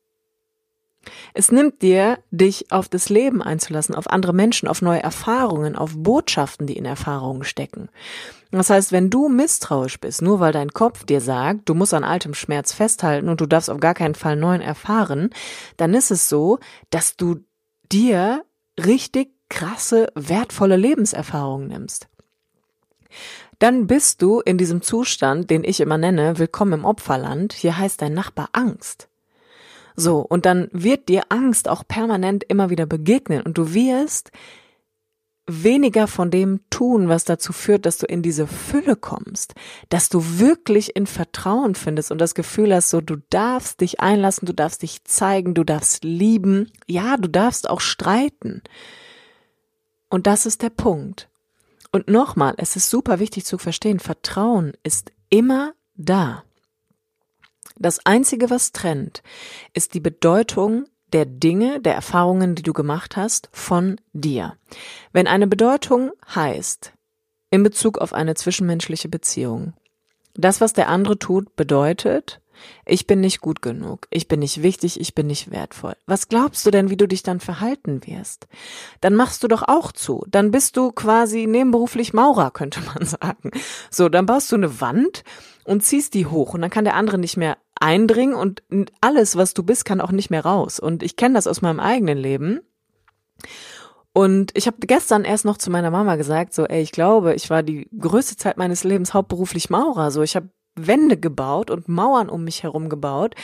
Es 1.33 1.51
nimmt 1.51 1.81
dir, 1.81 2.19
dich 2.31 2.71
auf 2.71 2.89
das 2.89 3.09
Leben 3.09 3.41
einzulassen, 3.41 3.95
auf 3.95 4.09
andere 4.09 4.33
Menschen, 4.33 4.67
auf 4.67 4.81
neue 4.81 5.01
Erfahrungen, 5.01 5.75
auf 5.75 5.93
Botschaften, 5.95 6.67
die 6.67 6.77
in 6.77 6.85
Erfahrungen 6.85 7.43
stecken. 7.43 7.89
Das 8.51 8.69
heißt, 8.69 8.91
wenn 8.91 9.09
du 9.09 9.29
misstrauisch 9.29 9.99
bist, 9.99 10.21
nur 10.21 10.39
weil 10.39 10.51
dein 10.51 10.71
Kopf 10.71 11.05
dir 11.05 11.21
sagt, 11.21 11.69
du 11.69 11.73
musst 11.75 11.93
an 11.93 12.03
altem 12.03 12.33
Schmerz 12.33 12.73
festhalten 12.73 13.29
und 13.29 13.41
du 13.41 13.45
darfst 13.45 13.69
auf 13.69 13.79
gar 13.79 13.93
keinen 13.93 14.15
Fall 14.15 14.35
neuen 14.35 14.61
erfahren, 14.61 15.29
dann 15.77 15.93
ist 15.93 16.11
es 16.11 16.29
so, 16.29 16.59
dass 16.89 17.15
du 17.15 17.37
dir 17.91 18.43
richtig 18.77 19.29
krasse, 19.49 20.07
wertvolle 20.15 20.77
Lebenserfahrungen 20.77 21.67
nimmst. 21.67 22.07
Dann 23.59 23.87
bist 23.87 24.21
du 24.21 24.39
in 24.39 24.57
diesem 24.57 24.81
Zustand, 24.81 25.49
den 25.49 25.63
ich 25.63 25.81
immer 25.81 25.97
nenne, 25.97 26.39
willkommen 26.39 26.73
im 26.73 26.85
Opferland. 26.85 27.53
Hier 27.53 27.77
heißt 27.77 28.01
dein 28.01 28.13
Nachbar 28.13 28.49
Angst. 28.53 29.08
So, 29.95 30.19
und 30.19 30.45
dann 30.45 30.69
wird 30.71 31.09
dir 31.09 31.23
Angst 31.29 31.67
auch 31.67 31.87
permanent 31.87 32.43
immer 32.43 32.69
wieder 32.69 32.85
begegnen 32.85 33.41
und 33.41 33.57
du 33.57 33.73
wirst 33.73 34.31
weniger 35.49 36.07
von 36.07 36.29
dem 36.29 36.61
tun, 36.69 37.09
was 37.09 37.25
dazu 37.25 37.53
führt, 37.53 37.85
dass 37.85 37.97
du 37.97 38.05
in 38.05 38.21
diese 38.21 38.47
Fülle 38.47 38.95
kommst, 38.95 39.55
dass 39.89 40.09
du 40.09 40.39
wirklich 40.39 40.95
in 40.95 41.07
Vertrauen 41.07 41.75
findest 41.75 42.11
und 42.11 42.19
das 42.19 42.35
Gefühl 42.35 42.73
hast, 42.73 42.89
so 42.89 43.01
du 43.01 43.17
darfst 43.29 43.81
dich 43.81 43.99
einlassen, 43.99 44.45
du 44.45 44.53
darfst 44.53 44.83
dich 44.83 45.03
zeigen, 45.05 45.53
du 45.53 45.63
darfst 45.63 46.03
lieben, 46.03 46.71
ja, 46.87 47.17
du 47.17 47.27
darfst 47.27 47.69
auch 47.69 47.81
streiten. 47.81 48.61
Und 50.09 50.27
das 50.27 50.45
ist 50.45 50.61
der 50.61 50.69
Punkt. 50.69 51.29
Und 51.91 52.07
nochmal, 52.07 52.53
es 52.57 52.75
ist 52.75 52.89
super 52.89 53.19
wichtig 53.19 53.45
zu 53.45 53.57
verstehen, 53.57 53.99
Vertrauen 53.99 54.73
ist 54.83 55.11
immer 55.29 55.73
da. 55.95 56.43
Das 57.79 58.05
Einzige, 58.05 58.49
was 58.49 58.73
trennt, 58.73 59.23
ist 59.73 59.93
die 59.93 60.01
Bedeutung 60.01 60.85
der 61.13 61.25
Dinge, 61.25 61.79
der 61.79 61.95
Erfahrungen, 61.95 62.53
die 62.53 62.61
du 62.61 62.73
gemacht 62.73 63.15
hast, 63.15 63.49
von 63.53 63.99
dir. 64.11 64.57
Wenn 65.13 65.27
eine 65.27 65.47
Bedeutung 65.47 66.11
heißt, 66.33 66.93
in 67.51 67.63
Bezug 67.63 67.97
auf 67.97 68.13
eine 68.13 68.35
zwischenmenschliche 68.35 69.07
Beziehung, 69.07 69.73
das, 70.35 70.59
was 70.59 70.73
der 70.73 70.89
andere 70.89 71.17
tut, 71.17 71.55
bedeutet, 71.55 72.41
ich 72.85 73.07
bin 73.07 73.21
nicht 73.21 73.39
gut 73.39 73.61
genug, 73.61 74.07
ich 74.09 74.27
bin 74.27 74.41
nicht 74.41 74.61
wichtig, 74.61 74.99
ich 74.99 75.15
bin 75.15 75.27
nicht 75.27 75.49
wertvoll. 75.51 75.95
Was 76.05 76.27
glaubst 76.27 76.65
du 76.65 76.71
denn, 76.71 76.89
wie 76.89 76.97
du 76.97 77.07
dich 77.07 77.23
dann 77.23 77.39
verhalten 77.39 78.05
wirst? 78.05 78.47
Dann 79.01 79.15
machst 79.15 79.43
du 79.43 79.47
doch 79.47 79.63
auch 79.67 79.93
zu. 79.93 80.25
Dann 80.27 80.51
bist 80.51 80.75
du 80.75 80.91
quasi 80.91 81.47
nebenberuflich 81.47 82.13
Maurer, 82.13 82.51
könnte 82.51 82.81
man 82.81 83.05
sagen. 83.05 83.51
So, 83.89 84.09
dann 84.09 84.25
baust 84.25 84.51
du 84.51 84.57
eine 84.57 84.81
Wand 84.81 85.23
und 85.63 85.83
ziehst 85.83 86.13
die 86.13 86.25
hoch 86.25 86.53
und 86.53 86.61
dann 86.61 86.69
kann 86.69 86.85
der 86.85 86.95
andere 86.95 87.17
nicht 87.17 87.37
mehr 87.37 87.57
eindringen 87.79 88.35
und 88.35 88.61
alles, 89.01 89.35
was 89.35 89.53
du 89.53 89.63
bist, 89.63 89.85
kann 89.85 90.01
auch 90.01 90.11
nicht 90.11 90.29
mehr 90.29 90.45
raus. 90.45 90.79
Und 90.79 91.03
ich 91.03 91.15
kenne 91.15 91.35
das 91.35 91.47
aus 91.47 91.61
meinem 91.61 91.79
eigenen 91.79 92.17
Leben. 92.17 92.61
Und 94.13 94.51
ich 94.55 94.67
habe 94.67 94.77
gestern 94.81 95.23
erst 95.23 95.45
noch 95.45 95.57
zu 95.57 95.69
meiner 95.69 95.91
Mama 95.91 96.15
gesagt, 96.15 96.53
so, 96.53 96.65
ey, 96.65 96.81
ich 96.81 96.91
glaube, 96.91 97.35
ich 97.35 97.49
war 97.49 97.63
die 97.63 97.87
größte 97.97 98.35
Zeit 98.37 98.57
meines 98.57 98.83
Lebens 98.83 99.13
hauptberuflich 99.13 99.69
Maurer. 99.69 100.11
So, 100.11 100.21
ich 100.23 100.35
habe 100.35 100.49
Wände 100.75 101.17
gebaut 101.17 101.69
und 101.69 101.87
Mauern 101.87 102.29
um 102.29 102.43
mich 102.43 102.63
herum 102.63 102.89
gebaut, 102.89 103.35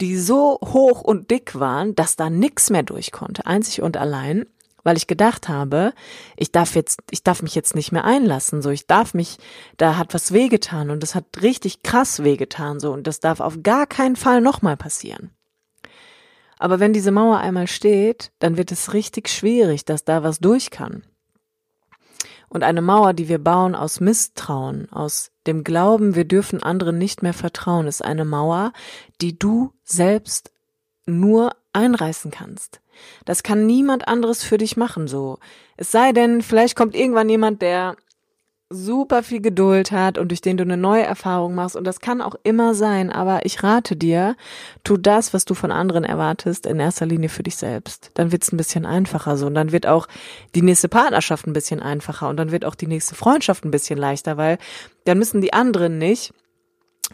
die 0.00 0.16
so 0.16 0.58
hoch 0.62 1.02
und 1.02 1.30
dick 1.30 1.58
waren, 1.58 1.94
dass 1.94 2.16
da 2.16 2.30
nix 2.30 2.70
mehr 2.70 2.82
durch 2.82 3.12
konnte, 3.12 3.46
einzig 3.46 3.82
und 3.82 3.96
allein, 3.96 4.46
weil 4.84 4.96
ich 4.96 5.08
gedacht 5.08 5.48
habe, 5.48 5.92
ich 6.36 6.52
darf 6.52 6.76
jetzt, 6.76 7.00
ich 7.10 7.24
darf 7.24 7.42
mich 7.42 7.54
jetzt 7.56 7.74
nicht 7.74 7.90
mehr 7.90 8.04
einlassen, 8.04 8.62
so 8.62 8.70
ich 8.70 8.86
darf 8.86 9.14
mich, 9.14 9.38
da 9.76 9.96
hat 9.96 10.14
was 10.14 10.32
wehgetan 10.32 10.90
und 10.90 11.02
das 11.02 11.14
hat 11.16 11.24
richtig 11.42 11.82
krass 11.82 12.22
wehgetan, 12.22 12.78
so 12.78 12.92
und 12.92 13.06
das 13.06 13.18
darf 13.18 13.40
auf 13.40 13.62
gar 13.62 13.86
keinen 13.86 14.16
Fall 14.16 14.40
nochmal 14.40 14.76
passieren. 14.76 15.30
Aber 16.58 16.78
wenn 16.78 16.92
diese 16.92 17.10
Mauer 17.10 17.38
einmal 17.38 17.66
steht, 17.66 18.30
dann 18.38 18.56
wird 18.56 18.70
es 18.70 18.92
richtig 18.92 19.28
schwierig, 19.28 19.84
dass 19.84 20.04
da 20.04 20.22
was 20.22 20.38
durch 20.38 20.70
kann. 20.70 21.02
Und 22.48 22.62
eine 22.62 22.82
Mauer, 22.82 23.14
die 23.14 23.28
wir 23.28 23.42
bauen 23.42 23.74
aus 23.74 23.98
Misstrauen, 23.98 24.90
aus 24.92 25.32
dem 25.46 25.64
Glauben, 25.64 26.14
wir 26.14 26.24
dürfen 26.24 26.62
anderen 26.62 26.98
nicht 26.98 27.22
mehr 27.22 27.34
vertrauen, 27.34 27.88
ist 27.88 28.04
eine 28.04 28.24
Mauer, 28.24 28.72
die 29.20 29.36
du 29.36 29.72
selbst 29.82 30.52
nur 31.04 31.50
einreißen 31.72 32.30
kannst. 32.30 32.80
Das 33.24 33.42
kann 33.42 33.66
niemand 33.66 34.08
anderes 34.08 34.42
für 34.42 34.58
dich 34.58 34.76
machen, 34.76 35.08
so. 35.08 35.38
Es 35.76 35.90
sei 35.90 36.12
denn, 36.12 36.42
vielleicht 36.42 36.76
kommt 36.76 36.94
irgendwann 36.94 37.28
jemand, 37.28 37.62
der 37.62 37.96
super 38.70 39.22
viel 39.22 39.40
Geduld 39.40 39.92
hat 39.92 40.18
und 40.18 40.28
durch 40.28 40.40
den 40.40 40.56
du 40.56 40.64
eine 40.64 40.76
neue 40.76 41.02
Erfahrung 41.02 41.54
machst. 41.54 41.76
Und 41.76 41.84
das 41.84 42.00
kann 42.00 42.20
auch 42.20 42.34
immer 42.42 42.74
sein, 42.74 43.10
aber 43.10 43.44
ich 43.44 43.62
rate 43.62 43.96
dir, 43.96 44.36
tu 44.82 44.96
das, 44.96 45.32
was 45.32 45.44
du 45.44 45.54
von 45.54 45.70
anderen 45.70 46.04
erwartest, 46.04 46.66
in 46.66 46.80
erster 46.80 47.06
Linie 47.06 47.28
für 47.28 47.42
dich 47.42 47.56
selbst. 47.56 48.10
Dann 48.14 48.32
wird's 48.32 48.52
ein 48.52 48.56
bisschen 48.56 48.86
einfacher 48.86 49.36
so. 49.36 49.46
Und 49.46 49.54
dann 49.54 49.72
wird 49.72 49.86
auch 49.86 50.08
die 50.54 50.62
nächste 50.62 50.88
Partnerschaft 50.88 51.46
ein 51.46 51.52
bisschen 51.52 51.80
einfacher 51.80 52.28
und 52.28 52.36
dann 52.36 52.50
wird 52.50 52.64
auch 52.64 52.74
die 52.74 52.86
nächste 52.86 53.14
Freundschaft 53.14 53.64
ein 53.64 53.70
bisschen 53.70 53.98
leichter, 53.98 54.36
weil 54.36 54.58
dann 55.04 55.18
müssen 55.18 55.40
die 55.40 55.52
anderen 55.52 55.98
nicht 55.98 56.32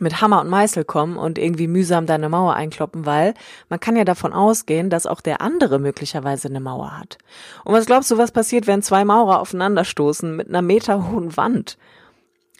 mit 0.01 0.21
Hammer 0.21 0.41
und 0.41 0.49
Meißel 0.49 0.85
kommen 0.85 1.17
und 1.17 1.39
irgendwie 1.39 1.69
mühsam 1.69 2.07
deine 2.07 2.29
Mauer 2.29 2.55
einkloppen, 2.55 3.07
weil 3.07 3.35
man 3.69 3.81
kann 3.81 3.97
ja 3.97 4.05
davon 4.05 4.33
ausgehen, 4.33 4.91
dass 4.91 5.07
auch 5.07 5.21
der 5.21 5.41
andere 5.41 5.79
möglicherweise 5.79 6.49
eine 6.49 6.61
Mauer 6.61 6.99
hat. 6.99 7.19
Und 7.65 7.75
was 7.75 7.87
glaubst 7.87 8.11
du, 8.11 8.19
was 8.19 8.33
passiert, 8.33 8.67
wenn 8.67 8.83
zwei 8.83 9.05
Maurer 9.05 9.41
aufeinanderstoßen 9.41 10.35
mit 10.35 10.49
einer 10.49 10.63
meterhohen 10.63 11.37
Wand? 11.37 11.79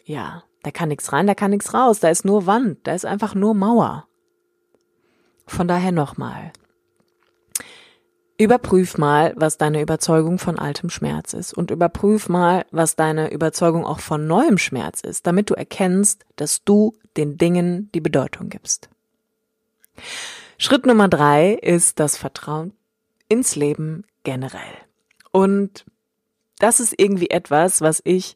Ja, 0.05 0.43
da 0.63 0.71
kann 0.71 0.89
nichts 0.89 1.11
rein, 1.11 1.27
da 1.27 1.35
kann 1.35 1.51
nichts 1.51 1.73
raus, 1.73 1.99
da 1.99 2.09
ist 2.09 2.25
nur 2.25 2.45
Wand, 2.45 2.79
da 2.83 2.93
ist 2.93 3.05
einfach 3.05 3.35
nur 3.35 3.53
Mauer. 3.53 4.07
Von 5.47 5.67
daher 5.67 5.91
nochmal. 5.91 6.51
Überprüf 8.41 8.97
mal, 8.97 9.33
was 9.35 9.59
deine 9.59 9.83
Überzeugung 9.83 10.39
von 10.39 10.57
altem 10.57 10.89
Schmerz 10.89 11.35
ist 11.35 11.53
und 11.53 11.69
überprüf 11.69 12.27
mal, 12.27 12.65
was 12.71 12.95
deine 12.95 13.31
Überzeugung 13.31 13.85
auch 13.85 13.99
von 13.99 14.25
neuem 14.25 14.57
Schmerz 14.57 15.01
ist, 15.01 15.27
damit 15.27 15.51
du 15.51 15.53
erkennst, 15.53 16.25
dass 16.37 16.63
du 16.63 16.95
den 17.17 17.37
Dingen 17.37 17.91
die 17.93 18.01
Bedeutung 18.01 18.49
gibst. 18.49 18.89
Schritt 20.57 20.87
Nummer 20.87 21.07
drei 21.07 21.53
ist 21.53 21.99
das 21.99 22.17
Vertrauen 22.17 22.73
ins 23.27 23.55
Leben 23.55 24.05
generell. 24.23 24.73
Und 25.31 25.85
das 26.57 26.79
ist 26.79 26.95
irgendwie 26.97 27.29
etwas, 27.29 27.79
was 27.81 28.01
ich 28.05 28.35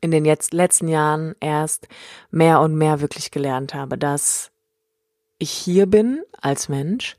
in 0.00 0.12
den 0.12 0.24
jetzt 0.24 0.54
letzten 0.54 0.86
Jahren 0.86 1.34
erst 1.40 1.88
mehr 2.30 2.60
und 2.60 2.76
mehr 2.76 3.00
wirklich 3.00 3.32
gelernt 3.32 3.74
habe, 3.74 3.98
dass 3.98 4.52
ich 5.38 5.50
hier 5.50 5.86
bin 5.86 6.22
als 6.40 6.68
Mensch, 6.68 7.16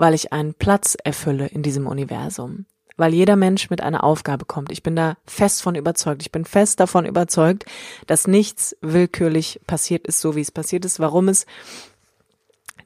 weil 0.00 0.14
ich 0.14 0.32
einen 0.32 0.54
Platz 0.54 0.96
erfülle 1.04 1.46
in 1.46 1.62
diesem 1.62 1.86
Universum, 1.86 2.64
weil 2.96 3.12
jeder 3.12 3.36
Mensch 3.36 3.68
mit 3.68 3.82
einer 3.82 4.02
Aufgabe 4.02 4.46
kommt. 4.46 4.72
Ich 4.72 4.82
bin 4.82 4.96
da 4.96 5.18
fest 5.26 5.60
von 5.60 5.74
überzeugt. 5.74 6.22
Ich 6.22 6.32
bin 6.32 6.46
fest 6.46 6.80
davon 6.80 7.04
überzeugt, 7.04 7.66
dass 8.06 8.26
nichts 8.26 8.74
willkürlich 8.80 9.60
passiert 9.66 10.06
ist, 10.06 10.22
so 10.22 10.36
wie 10.36 10.40
es 10.40 10.50
passiert 10.50 10.86
ist, 10.86 11.00
warum 11.00 11.28
es 11.28 11.44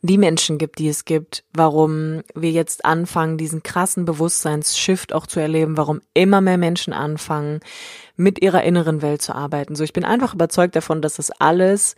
die 0.03 0.19
Menschen 0.19 0.59
gibt, 0.59 0.81
die 0.81 0.89
es 0.89 1.05
gibt, 1.05 1.45
warum 1.55 2.23
wir 2.35 2.51
jetzt 2.51 2.85
anfangen, 2.85 3.39
diesen 3.39 3.63
krassen 3.63 4.05
Bewusstseinsshift 4.05 5.13
auch 5.13 5.29
zu 5.29 5.39
erleben, 5.39 5.77
warum 5.77 6.01
immer 6.15 6.41
mehr 6.41 6.59
Menschen 6.59 6.93
anfangen, 6.93 7.61
mit 8.17 8.43
ihrer 8.43 8.65
inneren 8.65 9.03
Welt 9.03 9.23
zu 9.23 9.37
arbeiten. 9.37 9.77
So, 9.77 9.85
ich 9.85 9.93
bin 9.93 10.05
einfach 10.05 10.35
überzeugt 10.35 10.75
davon, 10.75 11.01
dass 11.01 11.15
das 11.15 11.31
alles 11.31 11.95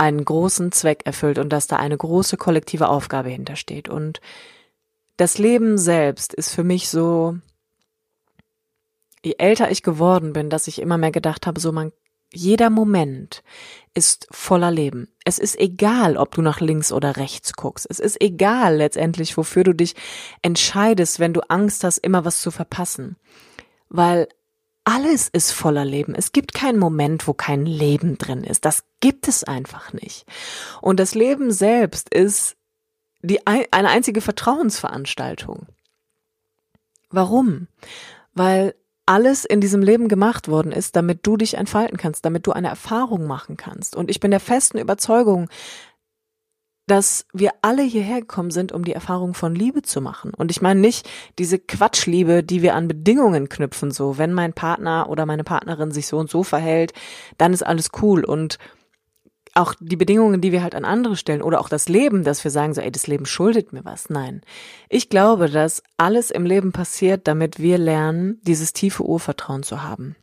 einen 0.00 0.24
großen 0.24 0.72
Zweck 0.72 1.02
erfüllt 1.04 1.38
und 1.38 1.50
dass 1.50 1.66
da 1.66 1.76
eine 1.76 1.96
große 1.96 2.38
kollektive 2.38 2.88
Aufgabe 2.88 3.28
hintersteht. 3.28 3.90
Und 3.90 4.20
das 5.18 5.36
Leben 5.36 5.76
selbst 5.76 6.32
ist 6.32 6.54
für 6.54 6.64
mich 6.64 6.88
so, 6.88 7.36
je 9.22 9.34
älter 9.36 9.70
ich 9.70 9.82
geworden 9.82 10.32
bin, 10.32 10.48
dass 10.48 10.68
ich 10.68 10.80
immer 10.80 10.96
mehr 10.96 11.10
gedacht 11.10 11.46
habe, 11.46 11.60
so 11.60 11.70
man, 11.70 11.92
jeder 12.32 12.70
Moment 12.70 13.42
ist 13.92 14.26
voller 14.30 14.70
Leben. 14.70 15.08
Es 15.26 15.38
ist 15.38 15.58
egal, 15.58 16.16
ob 16.16 16.34
du 16.34 16.40
nach 16.40 16.60
links 16.60 16.92
oder 16.92 17.18
rechts 17.18 17.52
guckst. 17.52 17.86
Es 17.90 18.00
ist 18.00 18.22
egal 18.22 18.76
letztendlich, 18.76 19.36
wofür 19.36 19.64
du 19.64 19.74
dich 19.74 19.94
entscheidest, 20.40 21.20
wenn 21.20 21.34
du 21.34 21.42
Angst 21.50 21.84
hast, 21.84 21.98
immer 21.98 22.24
was 22.24 22.40
zu 22.40 22.50
verpassen. 22.50 23.16
Weil 23.90 24.28
alles 24.90 25.28
ist 25.28 25.52
voller 25.52 25.84
Leben. 25.84 26.16
Es 26.16 26.32
gibt 26.32 26.52
keinen 26.52 26.78
Moment, 26.80 27.28
wo 27.28 27.32
kein 27.32 27.64
Leben 27.64 28.18
drin 28.18 28.42
ist. 28.42 28.64
Das 28.64 28.82
gibt 28.98 29.28
es 29.28 29.44
einfach 29.44 29.92
nicht. 29.92 30.26
Und 30.80 30.98
das 30.98 31.14
Leben 31.14 31.52
selbst 31.52 32.12
ist 32.12 32.56
die, 33.22 33.46
eine 33.46 33.88
einzige 33.88 34.20
Vertrauensveranstaltung. 34.20 35.68
Warum? 37.08 37.68
Weil 38.34 38.74
alles 39.06 39.44
in 39.44 39.60
diesem 39.60 39.80
Leben 39.80 40.08
gemacht 40.08 40.48
worden 40.48 40.72
ist, 40.72 40.96
damit 40.96 41.24
du 41.24 41.36
dich 41.36 41.54
entfalten 41.54 41.96
kannst, 41.96 42.24
damit 42.24 42.48
du 42.48 42.52
eine 42.52 42.68
Erfahrung 42.68 43.26
machen 43.28 43.56
kannst. 43.56 43.94
Und 43.94 44.10
ich 44.10 44.18
bin 44.18 44.32
der 44.32 44.40
festen 44.40 44.78
Überzeugung, 44.78 45.48
dass 46.90 47.24
wir 47.32 47.52
alle 47.62 47.82
hierher 47.82 48.20
gekommen 48.20 48.50
sind, 48.50 48.72
um 48.72 48.84
die 48.84 48.94
Erfahrung 48.94 49.32
von 49.32 49.54
Liebe 49.54 49.82
zu 49.82 50.00
machen. 50.00 50.34
Und 50.34 50.50
ich 50.50 50.60
meine 50.60 50.80
nicht 50.80 51.08
diese 51.38 51.60
Quatschliebe, 51.60 52.42
die 52.42 52.62
wir 52.62 52.74
an 52.74 52.88
Bedingungen 52.88 53.48
knüpfen, 53.48 53.92
so, 53.92 54.18
wenn 54.18 54.32
mein 54.32 54.54
Partner 54.54 55.08
oder 55.08 55.24
meine 55.24 55.44
Partnerin 55.44 55.92
sich 55.92 56.08
so 56.08 56.18
und 56.18 56.28
so 56.28 56.42
verhält, 56.42 56.92
dann 57.38 57.52
ist 57.52 57.62
alles 57.64 57.90
cool. 58.02 58.24
Und 58.24 58.58
auch 59.54 59.74
die 59.78 59.94
Bedingungen, 59.94 60.40
die 60.40 60.50
wir 60.50 60.64
halt 60.64 60.74
an 60.74 60.84
andere 60.84 61.14
stellen 61.14 61.42
oder 61.42 61.60
auch 61.60 61.68
das 61.68 61.88
Leben, 61.88 62.24
dass 62.24 62.42
wir 62.42 62.50
sagen 62.50 62.74
so, 62.74 62.80
ey, 62.80 62.90
das 62.90 63.06
Leben 63.06 63.24
schuldet 63.24 63.72
mir 63.72 63.84
was. 63.84 64.10
Nein. 64.10 64.40
Ich 64.88 65.08
glaube, 65.08 65.48
dass 65.48 65.84
alles 65.96 66.32
im 66.32 66.44
Leben 66.44 66.72
passiert, 66.72 67.28
damit 67.28 67.60
wir 67.60 67.78
lernen, 67.78 68.40
dieses 68.42 68.72
tiefe 68.72 69.04
Urvertrauen 69.04 69.62
zu 69.62 69.84
haben. 69.84 70.16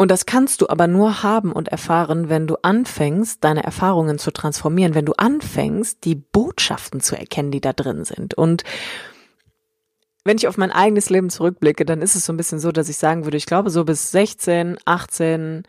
Und 0.00 0.12
das 0.12 0.26
kannst 0.26 0.60
du 0.60 0.68
aber 0.68 0.86
nur 0.86 1.24
haben 1.24 1.50
und 1.50 1.68
erfahren, 1.68 2.28
wenn 2.28 2.46
du 2.46 2.54
anfängst, 2.62 3.42
deine 3.42 3.64
Erfahrungen 3.64 4.20
zu 4.20 4.30
transformieren, 4.30 4.94
wenn 4.94 5.04
du 5.04 5.14
anfängst, 5.14 6.04
die 6.04 6.14
Botschaften 6.14 7.00
zu 7.00 7.18
erkennen, 7.18 7.50
die 7.50 7.60
da 7.60 7.72
drin 7.72 8.04
sind. 8.04 8.34
Und 8.34 8.62
wenn 10.24 10.36
ich 10.36 10.46
auf 10.46 10.56
mein 10.56 10.70
eigenes 10.70 11.10
Leben 11.10 11.30
zurückblicke, 11.30 11.84
dann 11.84 12.00
ist 12.00 12.14
es 12.14 12.24
so 12.24 12.32
ein 12.32 12.36
bisschen 12.36 12.60
so, 12.60 12.70
dass 12.70 12.88
ich 12.88 12.96
sagen 12.96 13.24
würde, 13.24 13.36
ich 13.36 13.46
glaube, 13.46 13.70
so 13.70 13.84
bis 13.84 14.12
16, 14.12 14.78
18 14.84 15.64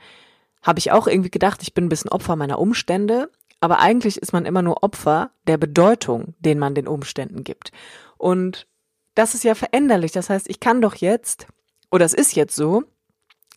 habe 0.61 0.77
ich 0.77 0.91
auch 0.91 1.07
irgendwie 1.07 1.31
gedacht, 1.31 1.63
ich 1.63 1.73
bin 1.73 1.85
ein 1.85 1.89
bisschen 1.89 2.11
Opfer 2.11 2.35
meiner 2.35 2.59
Umstände. 2.59 3.31
Aber 3.61 3.79
eigentlich 3.79 4.21
ist 4.21 4.31
man 4.31 4.45
immer 4.45 4.61
nur 4.61 4.83
Opfer 4.83 5.31
der 5.47 5.57
Bedeutung, 5.57 6.35
den 6.37 6.59
man 6.59 6.75
den 6.75 6.87
Umständen 6.87 7.43
gibt. 7.43 7.71
Und 8.19 8.67
das 9.15 9.33
ist 9.33 9.43
ja 9.43 9.55
veränderlich. 9.55 10.11
Das 10.11 10.29
heißt, 10.29 10.47
ich 10.51 10.59
kann 10.59 10.81
doch 10.81 10.93
jetzt, 10.93 11.47
oder 11.89 12.05
es 12.05 12.13
ist 12.13 12.35
jetzt 12.35 12.55
so, 12.55 12.83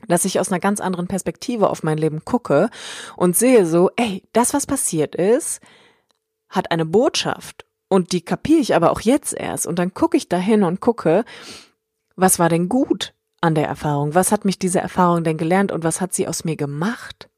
dass 0.09 0.25
ich 0.25 0.41
aus 0.41 0.51
einer 0.51 0.61
ganz 0.61 0.81
anderen 0.81 1.07
Perspektive 1.07 1.71
auf 1.71 1.83
mein 1.83 1.99
Leben 1.99 2.25
gucke 2.25 2.71
und 3.17 3.37
sehe 3.37 3.67
so, 3.67 3.91
ey, 3.97 4.23
das, 4.33 4.55
was 4.55 4.67
passiert 4.67 5.15
ist, 5.15 5.61
hat 6.49 6.71
eine 6.71 6.85
Botschaft 6.85 7.65
und 7.89 8.13
die 8.13 8.23
kapiere 8.23 8.61
ich 8.61 8.75
aber 8.75 8.91
auch 8.91 9.01
jetzt 9.01 9.35
erst 9.35 9.67
und 9.67 9.79
dann 9.79 9.95
gucke 9.95 10.17
ich 10.17 10.29
dahin 10.29 10.63
und 10.63 10.81
gucke, 10.81 11.25
was 12.17 12.39
war 12.39 12.49
denn 12.49 12.69
gut 12.69 13.15
an 13.41 13.55
der 13.55 13.67
Erfahrung? 13.67 14.15
Was 14.15 14.33
hat 14.33 14.45
mich 14.45 14.59
diese 14.59 14.81
Erfahrung 14.81 15.25
denn 15.25 15.37
gelernt 15.37 15.73
und 15.73 15.85
was 15.85 16.01
hat 16.01 16.15
sie 16.15 16.29
aus 16.29 16.45
mir 16.45 16.57
gemacht? 16.57 17.29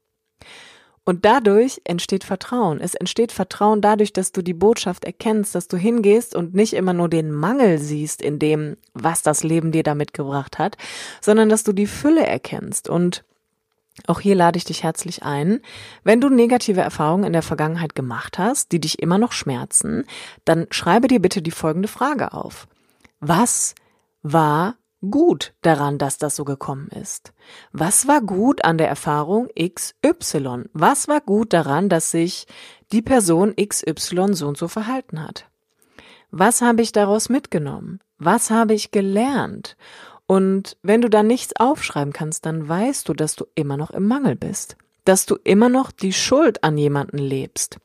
Und 1.05 1.23
dadurch 1.23 1.81
entsteht 1.83 2.23
Vertrauen. 2.23 2.81
Es 2.81 2.95
entsteht 2.95 3.31
Vertrauen 3.31 3.79
dadurch, 3.79 4.11
dass 4.11 4.31
du 4.31 4.41
die 4.41 4.55
Botschaft 4.55 5.05
erkennst, 5.05 5.53
dass 5.53 5.67
du 5.67 5.77
hingehst 5.77 6.35
und 6.35 6.55
nicht 6.55 6.73
immer 6.73 6.93
nur 6.93 7.09
den 7.09 7.31
Mangel 7.31 7.77
siehst 7.77 8.23
in 8.23 8.39
dem, 8.39 8.75
was 8.95 9.21
das 9.21 9.43
Leben 9.43 9.71
dir 9.71 9.83
da 9.83 9.93
mitgebracht 9.93 10.57
hat, 10.57 10.77
sondern 11.21 11.47
dass 11.47 11.63
du 11.63 11.73
die 11.73 11.85
Fülle 11.85 12.25
erkennst. 12.25 12.89
Und 12.89 13.23
auch 14.07 14.19
hier 14.19 14.33
lade 14.33 14.57
ich 14.57 14.65
dich 14.65 14.81
herzlich 14.81 15.21
ein. 15.21 15.61
Wenn 16.03 16.21
du 16.21 16.29
negative 16.29 16.81
Erfahrungen 16.81 17.23
in 17.23 17.33
der 17.33 17.43
Vergangenheit 17.43 17.93
gemacht 17.93 18.39
hast, 18.39 18.71
die 18.71 18.81
dich 18.81 18.99
immer 18.99 19.19
noch 19.19 19.31
schmerzen, 19.31 20.05
dann 20.43 20.65
schreibe 20.71 21.07
dir 21.07 21.21
bitte 21.21 21.43
die 21.43 21.51
folgende 21.51 21.87
Frage 21.87 22.33
auf. 22.33 22.67
Was 23.19 23.75
war 24.23 24.75
gut 25.11 25.53
daran, 25.61 25.97
dass 25.97 26.17
das 26.17 26.35
so 26.35 26.45
gekommen 26.45 26.89
ist? 26.89 27.33
Was 27.71 28.07
war 28.07 28.21
gut 28.21 28.63
an 28.63 28.77
der 28.77 28.87
Erfahrung 28.87 29.47
XY? 29.57 30.65
Was 30.73 31.07
war 31.07 31.21
gut 31.21 31.53
daran, 31.53 31.89
dass 31.89 32.11
sich 32.11 32.47
die 32.91 33.01
Person 33.01 33.55
XY 33.55 34.33
so 34.33 34.47
und 34.47 34.57
so 34.57 34.67
verhalten 34.67 35.21
hat? 35.21 35.49
Was 36.31 36.61
habe 36.61 36.81
ich 36.81 36.91
daraus 36.91 37.29
mitgenommen? 37.29 37.99
Was 38.17 38.49
habe 38.49 38.73
ich 38.73 38.91
gelernt? 38.91 39.77
Und 40.27 40.77
wenn 40.81 41.01
du 41.01 41.09
da 41.09 41.23
nichts 41.23 41.55
aufschreiben 41.55 42.13
kannst, 42.13 42.45
dann 42.45 42.67
weißt 42.67 43.07
du, 43.07 43.13
dass 43.13 43.35
du 43.35 43.45
immer 43.55 43.77
noch 43.77 43.91
im 43.91 44.07
Mangel 44.07 44.35
bist, 44.35 44.75
dass 45.03 45.25
du 45.25 45.37
immer 45.43 45.69
noch 45.69 45.91
die 45.91 46.13
Schuld 46.13 46.63
an 46.63 46.77
jemanden 46.77 47.19
lebst 47.19 47.77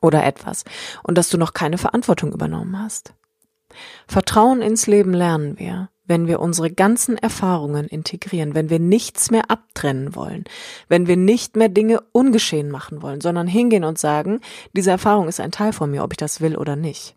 oder 0.00 0.24
etwas 0.24 0.64
und 1.02 1.16
dass 1.16 1.28
du 1.28 1.38
noch 1.38 1.52
keine 1.52 1.78
Verantwortung 1.78 2.32
übernommen 2.32 2.78
hast. 2.78 3.14
Vertrauen 4.06 4.60
ins 4.60 4.86
Leben 4.86 5.14
lernen 5.14 5.58
wir 5.58 5.88
wenn 6.12 6.26
wir 6.26 6.40
unsere 6.40 6.70
ganzen 6.70 7.16
Erfahrungen 7.16 7.86
integrieren, 7.86 8.54
wenn 8.54 8.68
wir 8.68 8.78
nichts 8.78 9.30
mehr 9.30 9.50
abtrennen 9.50 10.14
wollen, 10.14 10.44
wenn 10.86 11.06
wir 11.06 11.16
nicht 11.16 11.56
mehr 11.56 11.70
Dinge 11.70 12.02
ungeschehen 12.12 12.70
machen 12.70 13.00
wollen, 13.00 13.22
sondern 13.22 13.46
hingehen 13.46 13.82
und 13.82 13.98
sagen, 13.98 14.42
diese 14.74 14.90
Erfahrung 14.90 15.26
ist 15.26 15.40
ein 15.40 15.52
Teil 15.52 15.72
von 15.72 15.90
mir, 15.90 16.04
ob 16.04 16.12
ich 16.12 16.18
das 16.18 16.42
will 16.42 16.54
oder 16.54 16.76
nicht. 16.76 17.16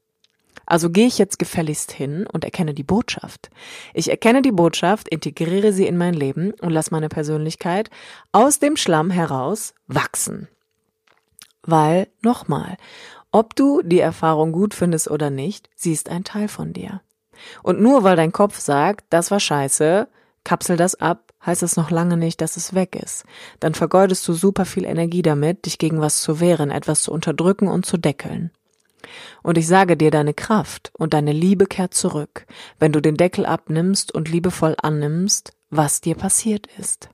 Also 0.65 0.89
gehe 0.89 1.07
ich 1.07 1.17
jetzt 1.17 1.39
gefälligst 1.39 1.91
hin 1.91 2.25
und 2.31 2.45
erkenne 2.45 2.73
die 2.73 2.83
Botschaft. 2.83 3.49
Ich 3.93 4.09
erkenne 4.09 4.41
die 4.41 4.53
Botschaft, 4.53 5.09
integriere 5.09 5.73
sie 5.73 5.87
in 5.87 5.97
mein 5.97 6.13
Leben 6.13 6.53
und 6.61 6.71
lass 6.71 6.89
meine 6.89 7.09
Persönlichkeit 7.09 7.89
aus 8.31 8.59
dem 8.59 8.77
Schlamm 8.77 9.11
heraus 9.11 9.73
wachsen. 9.87 10.47
Weil, 11.63 12.07
nochmal, 12.21 12.77
ob 13.33 13.57
du 13.57 13.81
die 13.81 13.99
Erfahrung 13.99 14.53
gut 14.53 14.73
findest 14.73 15.11
oder 15.11 15.29
nicht, 15.29 15.69
sie 15.75 15.91
ist 15.91 16.07
ein 16.07 16.23
Teil 16.23 16.47
von 16.47 16.71
dir. 16.71 17.01
Und 17.63 17.81
nur 17.81 18.03
weil 18.03 18.15
dein 18.15 18.31
Kopf 18.31 18.59
sagt, 18.59 19.05
das 19.09 19.31
war 19.31 19.39
scheiße, 19.39 20.07
kapsel 20.43 20.77
das 20.77 20.95
ab, 20.95 21.33
heißt 21.45 21.63
es 21.63 21.75
noch 21.75 21.91
lange 21.91 22.17
nicht, 22.17 22.41
dass 22.41 22.57
es 22.57 22.73
weg 22.73 22.95
ist. 22.95 23.25
Dann 23.59 23.73
vergeudest 23.73 24.27
du 24.27 24.33
super 24.33 24.65
viel 24.65 24.85
Energie 24.85 25.21
damit, 25.21 25.65
dich 25.65 25.77
gegen 25.77 26.01
was 26.01 26.21
zu 26.21 26.39
wehren, 26.39 26.71
etwas 26.71 27.03
zu 27.03 27.11
unterdrücken 27.11 27.67
und 27.67 27.85
zu 27.85 27.97
deckeln. 27.97 28.51
Und 29.43 29.57
ich 29.57 29.67
sage 29.67 29.97
dir, 29.97 30.11
deine 30.11 30.33
Kraft 30.33 30.91
und 30.97 31.13
deine 31.13 31.31
Liebe 31.31 31.67
kehrt 31.67 31.93
zurück, 31.93 32.47
wenn 32.79 32.91
du 32.91 33.01
den 33.01 33.17
Deckel 33.17 33.45
abnimmst 33.45 34.11
und 34.13 34.29
liebevoll 34.29 34.75
annimmst, 34.81 35.53
was 35.69 36.01
dir 36.01 36.15
passiert 36.15 36.67
ist. 36.79 37.09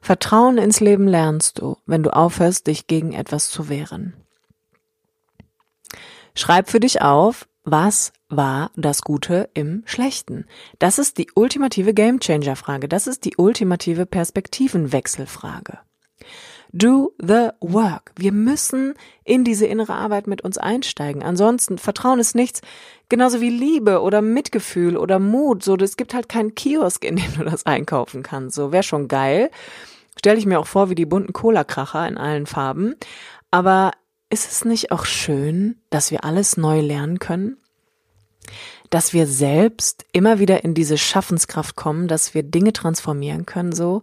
Vertrauen 0.00 0.58
ins 0.58 0.80
Leben 0.80 1.06
lernst 1.06 1.60
du, 1.60 1.78
wenn 1.86 2.02
du 2.02 2.14
aufhörst, 2.14 2.66
dich 2.66 2.86
gegen 2.86 3.12
etwas 3.12 3.48
zu 3.48 3.68
wehren. 3.68 4.14
Schreib 6.34 6.68
für 6.68 6.80
dich 6.80 7.00
auf, 7.00 7.46
was 7.62 8.12
war 8.36 8.70
das 8.76 9.02
Gute 9.02 9.48
im 9.54 9.82
Schlechten? 9.86 10.46
Das 10.78 10.98
ist 10.98 11.18
die 11.18 11.28
ultimative 11.34 11.94
Gamechanger-Frage. 11.94 12.88
Das 12.88 13.06
ist 13.06 13.24
die 13.24 13.36
ultimative 13.36 14.06
Perspektivenwechselfrage. 14.06 15.78
Do 16.72 17.12
the 17.20 17.50
work. 17.60 18.10
Wir 18.16 18.32
müssen 18.32 18.94
in 19.22 19.44
diese 19.44 19.64
innere 19.64 19.94
Arbeit 19.94 20.26
mit 20.26 20.42
uns 20.42 20.58
einsteigen. 20.58 21.22
Ansonsten, 21.22 21.78
Vertrauen 21.78 22.18
ist 22.18 22.34
nichts, 22.34 22.62
genauso 23.08 23.40
wie 23.40 23.50
Liebe 23.50 24.02
oder 24.02 24.22
Mitgefühl 24.22 24.96
oder 24.96 25.20
Mut. 25.20 25.62
So, 25.62 25.76
es 25.76 25.96
gibt 25.96 26.14
halt 26.14 26.28
keinen 26.28 26.56
Kiosk, 26.56 27.04
in 27.04 27.14
dem 27.14 27.32
du 27.38 27.44
das 27.44 27.64
einkaufen 27.64 28.24
kannst. 28.24 28.56
So, 28.56 28.72
wäre 28.72 28.82
schon 28.82 29.06
geil. 29.06 29.50
Stell 30.18 30.36
ich 30.36 30.46
mir 30.46 30.58
auch 30.58 30.66
vor, 30.66 30.90
wie 30.90 30.96
die 30.96 31.06
bunten 31.06 31.32
Cola-Kracher 31.32 32.08
in 32.08 32.18
allen 32.18 32.46
Farben. 32.46 32.96
Aber 33.52 33.92
ist 34.28 34.50
es 34.50 34.64
nicht 34.64 34.90
auch 34.90 35.04
schön, 35.04 35.76
dass 35.90 36.10
wir 36.10 36.24
alles 36.24 36.56
neu 36.56 36.80
lernen 36.80 37.20
können? 37.20 37.56
Dass 38.90 39.12
wir 39.12 39.26
selbst 39.26 40.04
immer 40.12 40.38
wieder 40.38 40.64
in 40.64 40.74
diese 40.74 40.98
Schaffenskraft 40.98 41.76
kommen, 41.76 42.08
dass 42.08 42.34
wir 42.34 42.42
Dinge 42.42 42.72
transformieren 42.72 43.46
können, 43.46 43.72
so. 43.72 44.02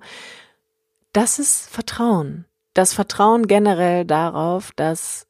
Das 1.13 1.39
ist 1.39 1.69
Vertrauen. 1.69 2.45
Das 2.73 2.93
Vertrauen 2.93 3.47
generell 3.47 4.05
darauf, 4.05 4.71
dass 4.75 5.27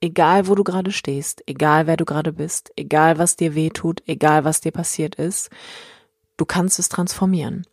egal 0.00 0.46
wo 0.46 0.54
du 0.54 0.64
gerade 0.64 0.92
stehst, 0.92 1.42
egal 1.46 1.86
wer 1.86 1.96
du 1.96 2.04
gerade 2.04 2.32
bist, 2.32 2.70
egal 2.76 3.18
was 3.18 3.36
dir 3.36 3.54
weh 3.54 3.70
tut, 3.70 4.02
egal 4.06 4.44
was 4.44 4.60
dir 4.60 4.72
passiert 4.72 5.16
ist, 5.16 5.50
du 6.36 6.44
kannst 6.44 6.78
es 6.78 6.88
transformieren. 6.88 7.66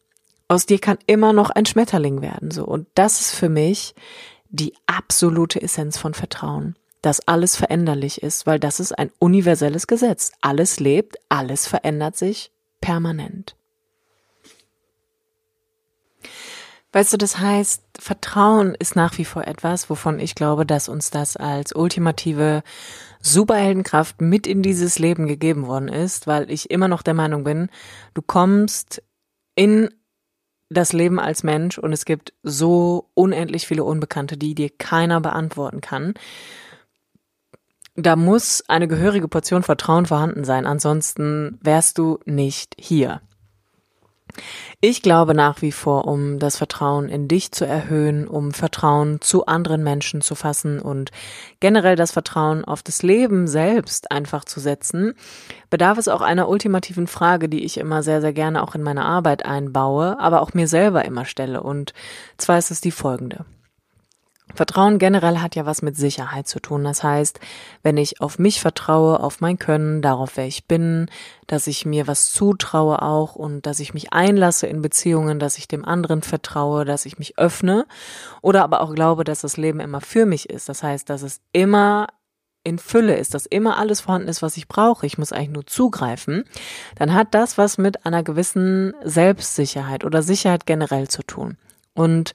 Aus 0.47 0.65
dir 0.65 0.79
kann 0.79 0.97
immer 1.07 1.33
noch 1.33 1.49
ein 1.49 1.65
Schmetterling 1.65 2.21
werden, 2.21 2.51
so. 2.51 2.65
Und 2.65 2.87
das 2.95 3.21
ist 3.21 3.35
für 3.35 3.49
mich 3.49 3.95
die 4.49 4.73
absolute 4.85 5.61
Essenz 5.61 5.97
von 5.97 6.13
Vertrauen, 6.13 6.75
dass 7.05 7.27
alles 7.27 7.55
veränderlich 7.55 8.23
ist, 8.23 8.47
weil 8.47 8.59
das 8.59 8.79
ist 8.79 8.91
ein 8.91 9.11
universelles 9.19 9.85
Gesetz. 9.85 10.31
Alles 10.41 10.79
lebt, 10.79 11.17
alles 11.29 11.67
verändert 11.67 12.17
sich 12.17 12.51
permanent. 12.81 13.55
Weißt 16.91 17.11
du, 17.13 17.17
das 17.17 17.37
heißt, 17.39 17.83
Vertrauen 17.99 18.73
ist 18.73 18.95
nach 18.95 19.17
wie 19.17 19.25
vor 19.25 19.45
etwas, 19.45 19.89
wovon 19.89 20.19
ich 20.19 20.33
glaube, 20.33 20.65
dass 20.65 20.87
uns 20.87 21.11
das 21.11 21.35
als 21.35 21.75
ultimative 21.75 22.63
Superheldenkraft 23.19 24.21
mit 24.21 24.47
in 24.47 24.61
dieses 24.61 24.97
Leben 24.97 25.27
gegeben 25.27 25.67
worden 25.67 25.89
ist, 25.89 26.25
weil 26.25 26.49
ich 26.49 26.71
immer 26.71 26.87
noch 26.87 27.01
der 27.01 27.13
Meinung 27.13 27.43
bin, 27.43 27.69
du 28.13 28.21
kommst 28.21 29.03
in 29.55 29.89
das 30.69 30.93
Leben 30.93 31.19
als 31.19 31.43
Mensch 31.43 31.77
und 31.77 31.93
es 31.93 32.05
gibt 32.05 32.33
so 32.43 33.09
unendlich 33.13 33.67
viele 33.67 33.83
Unbekannte, 33.83 34.37
die 34.37 34.55
dir 34.55 34.69
keiner 34.69 35.21
beantworten 35.21 35.81
kann. 35.81 36.15
Da 37.95 38.17
muss 38.17 38.63
eine 38.67 38.89
gehörige 38.89 39.29
Portion 39.29 39.63
Vertrauen 39.63 40.05
vorhanden 40.05 40.43
sein, 40.43 40.65
ansonsten 40.65 41.57
wärst 41.61 41.97
du 41.97 42.19
nicht 42.25 42.75
hier. 42.77 43.21
Ich 44.81 45.01
glaube 45.01 45.33
nach 45.33 45.61
wie 45.61 45.71
vor, 45.71 46.05
um 46.05 46.37
das 46.39 46.57
Vertrauen 46.57 47.07
in 47.07 47.29
dich 47.29 47.53
zu 47.53 47.65
erhöhen, 47.65 48.27
um 48.27 48.51
Vertrauen 48.51 49.21
zu 49.21 49.45
anderen 49.45 49.81
Menschen 49.81 50.19
zu 50.19 50.35
fassen 50.35 50.79
und 50.79 51.11
generell 51.61 51.95
das 51.95 52.11
Vertrauen 52.11 52.65
auf 52.65 52.83
das 52.83 53.01
Leben 53.01 53.47
selbst 53.47 54.11
einfach 54.11 54.43
zu 54.43 54.59
setzen, 54.59 55.13
bedarf 55.69 55.97
es 55.97 56.09
auch 56.09 56.21
einer 56.21 56.49
ultimativen 56.49 57.07
Frage, 57.07 57.47
die 57.47 57.63
ich 57.63 57.77
immer 57.77 58.03
sehr, 58.03 58.19
sehr 58.19 58.33
gerne 58.33 58.61
auch 58.61 58.75
in 58.75 58.83
meine 58.83 59.05
Arbeit 59.05 59.45
einbaue, 59.45 60.19
aber 60.19 60.41
auch 60.41 60.53
mir 60.53 60.67
selber 60.67 61.05
immer 61.05 61.23
stelle. 61.23 61.63
Und 61.63 61.93
zwar 62.37 62.57
ist 62.57 62.71
es 62.71 62.81
die 62.81 62.91
folgende. 62.91 63.45
Vertrauen 64.53 64.99
generell 64.99 65.39
hat 65.39 65.55
ja 65.55 65.65
was 65.65 65.81
mit 65.81 65.97
Sicherheit 65.97 66.47
zu 66.47 66.59
tun. 66.59 66.83
Das 66.83 67.03
heißt, 67.03 67.39
wenn 67.81 67.97
ich 67.97 68.21
auf 68.21 68.37
mich 68.37 68.61
vertraue, 68.61 69.19
auf 69.19 69.41
mein 69.41 69.57
Können, 69.57 70.01
darauf, 70.01 70.37
wer 70.37 70.45
ich 70.45 70.65
bin, 70.65 71.07
dass 71.47 71.67
ich 71.67 71.85
mir 71.85 72.07
was 72.07 72.31
zutraue 72.31 73.01
auch 73.01 73.35
und 73.35 73.65
dass 73.65 73.79
ich 73.79 73.93
mich 73.93 74.13
einlasse 74.13 74.67
in 74.67 74.81
Beziehungen, 74.81 75.39
dass 75.39 75.57
ich 75.57 75.67
dem 75.67 75.83
anderen 75.83 76.21
vertraue, 76.21 76.85
dass 76.85 77.05
ich 77.05 77.17
mich 77.17 77.37
öffne 77.39 77.85
oder 78.41 78.63
aber 78.63 78.81
auch 78.81 78.93
glaube, 78.93 79.23
dass 79.23 79.41
das 79.41 79.57
Leben 79.57 79.79
immer 79.79 79.99
für 79.99 80.25
mich 80.25 80.49
ist. 80.49 80.69
Das 80.69 80.83
heißt, 80.83 81.09
dass 81.09 81.23
es 81.23 81.41
immer 81.51 82.07
in 82.63 82.79
Fülle 82.79 83.15
ist, 83.15 83.33
dass 83.33 83.45
immer 83.45 83.77
alles 83.77 84.01
vorhanden 84.01 84.27
ist, 84.27 84.41
was 84.41 84.57
ich 84.57 84.67
brauche, 84.67 85.05
ich 85.05 85.17
muss 85.17 85.31
eigentlich 85.31 85.49
nur 85.49 85.67
zugreifen, 85.67 86.43
dann 86.95 87.13
hat 87.13 87.33
das 87.33 87.57
was 87.57 87.77
mit 87.77 88.05
einer 88.05 88.23
gewissen 88.23 88.93
Selbstsicherheit 89.03 90.03
oder 90.03 90.23
Sicherheit 90.23 90.65
generell 90.65 91.07
zu 91.07 91.23
tun. 91.23 91.57
Und 91.93 92.33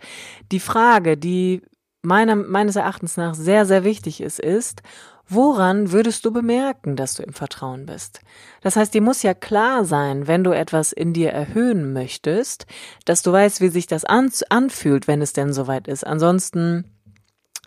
die 0.52 0.60
Frage, 0.60 1.16
die 1.16 1.62
meiner, 2.02 2.36
meines 2.36 2.76
Erachtens 2.76 3.16
nach 3.16 3.34
sehr, 3.34 3.66
sehr 3.66 3.84
wichtig 3.84 4.20
ist, 4.20 4.40
ist, 4.40 4.82
woran 5.28 5.92
würdest 5.92 6.24
du 6.24 6.32
bemerken, 6.32 6.96
dass 6.96 7.14
du 7.14 7.22
im 7.22 7.32
Vertrauen 7.32 7.86
bist? 7.86 8.20
Das 8.62 8.76
heißt, 8.76 8.92
dir 8.92 9.02
muss 9.02 9.22
ja 9.22 9.34
klar 9.34 9.84
sein, 9.84 10.26
wenn 10.26 10.44
du 10.44 10.50
etwas 10.50 10.92
in 10.92 11.12
dir 11.12 11.30
erhöhen 11.30 11.92
möchtest, 11.92 12.66
dass 13.04 13.22
du 13.22 13.32
weißt, 13.32 13.60
wie 13.60 13.68
sich 13.68 13.86
das 13.86 14.04
an, 14.04 14.30
anfühlt, 14.48 15.06
wenn 15.06 15.22
es 15.22 15.32
denn 15.32 15.52
soweit 15.52 15.88
ist. 15.88 16.06
Ansonsten 16.06 16.84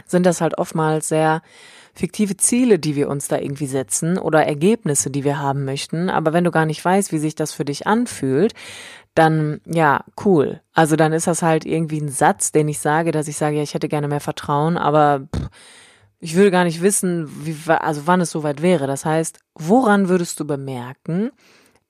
sind 0.05 0.25
das 0.25 0.41
halt 0.41 0.57
oftmals 0.57 1.07
sehr 1.07 1.41
fiktive 1.93 2.35
Ziele, 2.37 2.79
die 2.79 2.95
wir 2.95 3.07
uns 3.07 3.27
da 3.27 3.37
irgendwie 3.37 3.67
setzen 3.67 4.17
oder 4.17 4.45
Ergebnisse, 4.45 5.11
die 5.11 5.23
wir 5.23 5.39
haben 5.39 5.63
möchten. 5.63 6.09
Aber 6.09 6.33
wenn 6.33 6.43
du 6.43 6.51
gar 6.51 6.65
nicht 6.65 6.83
weißt, 6.83 7.11
wie 7.11 7.19
sich 7.19 7.35
das 7.35 7.53
für 7.53 7.65
dich 7.65 7.85
anfühlt, 7.85 8.53
dann 9.15 9.61
ja, 9.65 10.03
cool. 10.25 10.61
Also 10.73 10.95
dann 10.95 11.13
ist 11.13 11.27
das 11.27 11.41
halt 11.41 11.65
irgendwie 11.65 11.99
ein 12.01 12.09
Satz, 12.09 12.51
den 12.51 12.67
ich 12.67 12.79
sage, 12.79 13.11
dass 13.11 13.27
ich 13.27 13.37
sage, 13.37 13.57
ja, 13.57 13.63
ich 13.63 13.73
hätte 13.73 13.89
gerne 13.89 14.07
mehr 14.07 14.19
Vertrauen, 14.19 14.77
aber 14.77 15.27
pff, 15.35 15.49
ich 16.19 16.35
würde 16.35 16.51
gar 16.51 16.63
nicht 16.63 16.81
wissen, 16.81 17.29
wie, 17.45 17.55
also 17.69 18.07
wann 18.07 18.21
es 18.21 18.31
soweit 18.31 18.61
wäre. 18.61 18.87
Das 18.87 19.05
heißt, 19.05 19.39
woran 19.55 20.07
würdest 20.07 20.39
du 20.39 20.47
bemerken, 20.47 21.31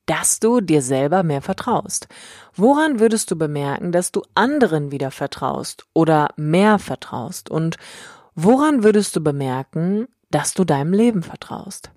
dass 0.06 0.40
du 0.40 0.60
dir 0.60 0.82
selber 0.82 1.22
mehr 1.22 1.40
vertraust? 1.40 2.08
Woran 2.54 3.00
würdest 3.00 3.30
du 3.30 3.36
bemerken, 3.36 3.92
dass 3.92 4.12
du 4.12 4.22
anderen 4.34 4.90
wieder 4.90 5.10
vertraust 5.10 5.86
oder 5.94 6.30
mehr 6.36 6.78
vertraust? 6.78 7.50
Und 7.50 7.76
woran 8.34 8.82
würdest 8.82 9.16
du 9.16 9.22
bemerken, 9.22 10.08
dass 10.30 10.52
du 10.52 10.64
deinem 10.64 10.92
Leben 10.92 11.22
vertraust? 11.22 11.90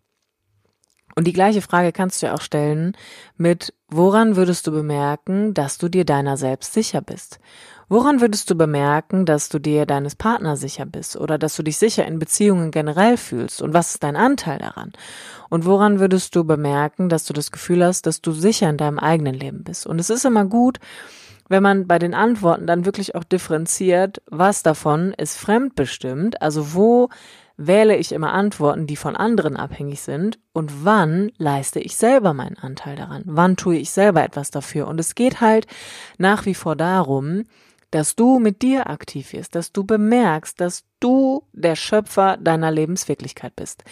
Und 1.17 1.25
die 1.25 1.33
gleiche 1.33 1.63
Frage 1.63 1.91
kannst 1.91 2.21
du 2.21 2.27
ja 2.27 2.35
auch 2.35 2.41
stellen 2.41 2.95
mit, 3.37 3.73
woran 3.87 4.35
würdest 4.35 4.67
du 4.67 4.71
bemerken, 4.71 5.55
dass 5.55 5.79
du 5.79 5.89
dir 5.89 6.05
deiner 6.05 6.37
selbst 6.37 6.73
sicher 6.73 7.01
bist? 7.01 7.39
Woran 7.89 8.21
würdest 8.21 8.51
du 8.51 8.55
bemerken, 8.55 9.25
dass 9.25 9.49
du 9.49 9.57
dir 9.57 9.87
deines 9.87 10.15
Partners 10.15 10.59
sicher 10.59 10.85
bist 10.85 11.17
oder 11.17 11.39
dass 11.39 11.55
du 11.55 11.63
dich 11.63 11.79
sicher 11.79 12.05
in 12.05 12.19
Beziehungen 12.19 12.69
generell 12.69 13.17
fühlst? 13.17 13.63
Und 13.63 13.73
was 13.73 13.95
ist 13.95 14.03
dein 14.03 14.15
Anteil 14.15 14.59
daran? 14.59 14.93
Und 15.49 15.65
woran 15.65 15.99
würdest 15.99 16.35
du 16.35 16.43
bemerken, 16.43 17.09
dass 17.09 17.25
du 17.25 17.33
das 17.33 17.51
Gefühl 17.51 17.83
hast, 17.83 18.05
dass 18.05 18.21
du 18.21 18.31
sicher 18.31 18.69
in 18.69 18.77
deinem 18.77 18.99
eigenen 18.99 19.33
Leben 19.33 19.63
bist? 19.63 19.87
Und 19.87 19.97
es 19.97 20.11
ist 20.11 20.23
immer 20.23 20.45
gut, 20.45 20.77
wenn 21.49 21.63
man 21.63 21.87
bei 21.87 21.97
den 21.97 22.13
Antworten 22.13 22.67
dann 22.67 22.85
wirklich 22.85 23.15
auch 23.15 23.23
differenziert, 23.23 24.21
was 24.29 24.61
davon 24.61 25.13
ist 25.17 25.35
fremdbestimmt, 25.37 26.43
also 26.43 26.75
wo 26.75 27.09
wähle 27.57 27.97
ich 27.97 28.11
immer 28.11 28.33
Antworten, 28.33 28.85
die 28.85 28.95
von 28.95 29.15
anderen 29.15 29.57
abhängig 29.57 30.01
sind 30.01 30.39
und 30.53 30.85
wann 30.85 31.31
leiste 31.37 31.79
ich 31.79 31.97
selber 31.97 32.33
meinen 32.33 32.57
Anteil 32.57 32.95
daran? 32.95 33.23
Wann 33.25 33.57
tue 33.57 33.77
ich 33.77 33.89
selber 33.89 34.23
etwas 34.23 34.51
dafür? 34.51 34.87
Und 34.87 34.99
es 34.99 35.15
geht 35.15 35.41
halt 35.41 35.65
nach 36.19 36.45
wie 36.45 36.53
vor 36.53 36.75
darum, 36.75 37.43
dass 37.91 38.15
du 38.15 38.39
mit 38.39 38.61
dir 38.61 38.89
aktiv 38.89 39.33
wirst, 39.33 39.55
dass 39.55 39.71
du 39.71 39.83
bemerkst, 39.83 40.59
dass 40.59 40.83
du 40.99 41.43
der 41.53 41.75
Schöpfer 41.75 42.37
deiner 42.37 42.69
Lebenswirklichkeit 42.69 43.55
bist. 43.55 43.83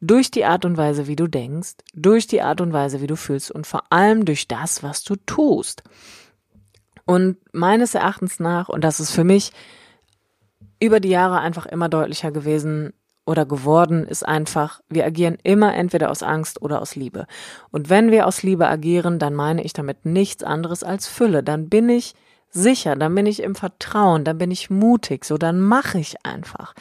Durch 0.00 0.30
die 0.30 0.44
Art 0.44 0.64
und 0.64 0.76
Weise, 0.76 1.06
wie 1.06 1.16
du 1.16 1.26
denkst, 1.26 1.76
durch 1.94 2.26
die 2.26 2.42
Art 2.42 2.60
und 2.60 2.72
Weise, 2.72 3.00
wie 3.00 3.06
du 3.06 3.16
fühlst 3.16 3.50
und 3.50 3.66
vor 3.66 3.84
allem 3.90 4.24
durch 4.26 4.48
das, 4.48 4.82
was 4.82 5.02
du 5.02 5.16
tust. 5.16 5.82
Und 7.04 7.38
meines 7.52 7.94
Erachtens 7.94 8.38
nach, 8.38 8.68
und 8.68 8.84
das 8.84 9.00
ist 9.00 9.10
für 9.10 9.24
mich 9.24 9.52
über 10.78 11.00
die 11.00 11.08
Jahre 11.08 11.40
einfach 11.40 11.66
immer 11.66 11.88
deutlicher 11.88 12.30
gewesen, 12.30 12.92
oder 13.28 13.44
geworden 13.44 14.06
ist 14.06 14.26
einfach, 14.26 14.80
wir 14.88 15.04
agieren 15.04 15.36
immer 15.42 15.74
entweder 15.74 16.10
aus 16.10 16.22
Angst 16.22 16.62
oder 16.62 16.80
aus 16.80 16.96
Liebe. 16.96 17.26
Und 17.70 17.90
wenn 17.90 18.10
wir 18.10 18.26
aus 18.26 18.42
Liebe 18.42 18.66
agieren, 18.66 19.18
dann 19.18 19.34
meine 19.34 19.62
ich 19.62 19.74
damit 19.74 20.06
nichts 20.06 20.42
anderes 20.42 20.82
als 20.82 21.06
Fülle. 21.06 21.42
Dann 21.42 21.68
bin 21.68 21.90
ich 21.90 22.14
sicher, 22.50 22.96
dann 22.96 23.14
bin 23.14 23.26
ich 23.26 23.42
im 23.42 23.54
Vertrauen, 23.54 24.24
dann 24.24 24.38
bin 24.38 24.50
ich 24.50 24.70
mutig, 24.70 25.26
so 25.26 25.36
dann 25.36 25.60
mache 25.60 25.98
ich 25.98 26.24
einfach. 26.24 26.74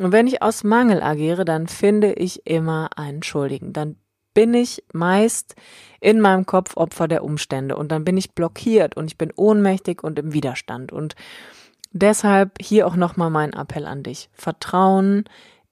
Und 0.00 0.10
wenn 0.10 0.26
ich 0.26 0.42
aus 0.42 0.64
Mangel 0.64 1.02
agiere, 1.02 1.44
dann 1.44 1.66
finde 1.66 2.14
ich 2.14 2.46
immer 2.46 2.88
einen 2.96 3.22
Schuldigen. 3.22 3.74
Dann 3.74 3.96
bin 4.32 4.54
ich 4.54 4.82
meist 4.94 5.54
in 6.00 6.18
meinem 6.18 6.46
Kopf 6.46 6.78
Opfer 6.78 7.08
der 7.08 7.22
Umstände 7.22 7.76
und 7.76 7.92
dann 7.92 8.04
bin 8.04 8.16
ich 8.16 8.32
blockiert 8.32 8.96
und 8.96 9.06
ich 9.06 9.18
bin 9.18 9.32
ohnmächtig 9.36 10.02
und 10.02 10.18
im 10.18 10.32
Widerstand. 10.32 10.92
Und 10.92 11.14
deshalb 11.92 12.52
hier 12.60 12.86
auch 12.86 12.96
nochmal 12.96 13.30
mein 13.30 13.52
Appell 13.52 13.84
an 13.84 14.02
dich. 14.02 14.30
Vertrauen 14.32 15.24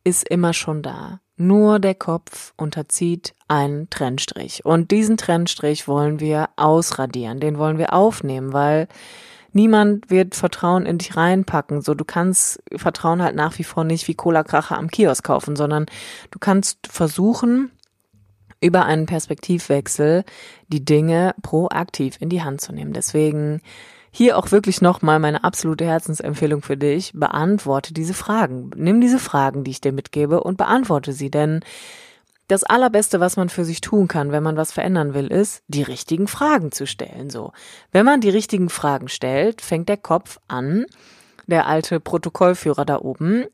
ist 0.05 0.29
immer 0.29 0.53
schon 0.53 0.83
da. 0.83 1.21
Nur 1.37 1.79
der 1.79 1.95
Kopf 1.95 2.53
unterzieht 2.57 3.35
einen 3.49 3.91
Trennstrich. 3.91 4.65
Und 4.65 4.91
diesen 4.91 5.17
Trennstrich 5.17 5.89
wollen 5.89 6.21
wir 6.21 6.51
ausradieren, 6.57 7.41
den 7.41 7.59
wollen 7.59 7.79
wir 7.79 7.93
aufnehmen, 7.93 8.53
weil 8.53 8.87
niemand 9.53 10.11
wird 10.11 10.35
Vertrauen 10.35 10.87
in 10.87 10.99
dich 10.99 11.17
reinpacken. 11.17 11.81
So, 11.81 11.95
du 11.95 12.05
kannst 12.05 12.63
Vertrauen 12.77 13.23
halt 13.23 13.35
nach 13.35 13.59
wie 13.59 13.65
vor 13.65 13.85
nicht 13.85 14.09
wie 14.09 14.15
Cola-Kracher 14.15 14.79
am 14.79 14.89
Kiosk 14.89 15.25
kaufen, 15.25 15.57
sondern 15.57 15.87
du 16.31 16.39
kannst 16.39 16.87
versuchen, 16.87 17.71
über 18.61 18.85
einen 18.85 19.07
Perspektivwechsel 19.07 20.25
die 20.69 20.85
Dinge 20.85 21.35
proaktiv 21.43 22.17
in 22.21 22.29
die 22.29 22.43
Hand 22.43 22.61
zu 22.61 22.73
nehmen. 22.73 22.93
Deswegen 22.93 23.61
hier 24.13 24.37
auch 24.37 24.53
wirklich 24.53 24.83
nochmal 24.83 25.19
meine 25.19 25.43
absolute 25.43 25.87
Herzensempfehlung 25.87 26.63
für 26.63 26.77
dich. 26.77 27.13
Beantworte 27.15 27.95
diese 27.95 28.15
Fragen. 28.15 28.71
Nimm 28.77 29.01
diese 29.01 29.19
Fragen, 29.19 29.65
die 29.65 29.71
ich 29.71 29.81
dir 29.81 29.93
mitgebe 29.93 30.43
und 30.43 30.59
beantworte 30.59 31.13
sie, 31.13 31.31
denn 31.31 31.61
das 32.49 32.65
allerbeste, 32.65 33.19
was 33.19 33.37
man 33.37 33.49
für 33.49 33.65
sich 33.65 33.81
tun 33.81 34.09
kann, 34.09 34.31
wenn 34.31 34.43
man 34.43 34.59
was 34.59 34.73
verändern 34.73 35.15
will, 35.15 35.29
ist, 35.29 35.63
die 35.69 35.83
richtigen 35.83 36.29
Fragen 36.29 36.71
zu 36.71 36.87
stellen, 36.87 37.31
so. 37.31 37.53
Wenn 37.93 38.05
man 38.05 38.21
die 38.21 38.29
richtigen 38.29 38.69
Fragen 38.69 39.09
stellt, 39.09 39.63
fängt 39.63 39.89
der 39.89 39.97
Kopf 39.97 40.39
an, 40.49 40.85
der 41.47 41.67
alte 41.67 41.99
Protokollführer 41.99 42.85
da 42.85 42.99
oben, 42.99 43.47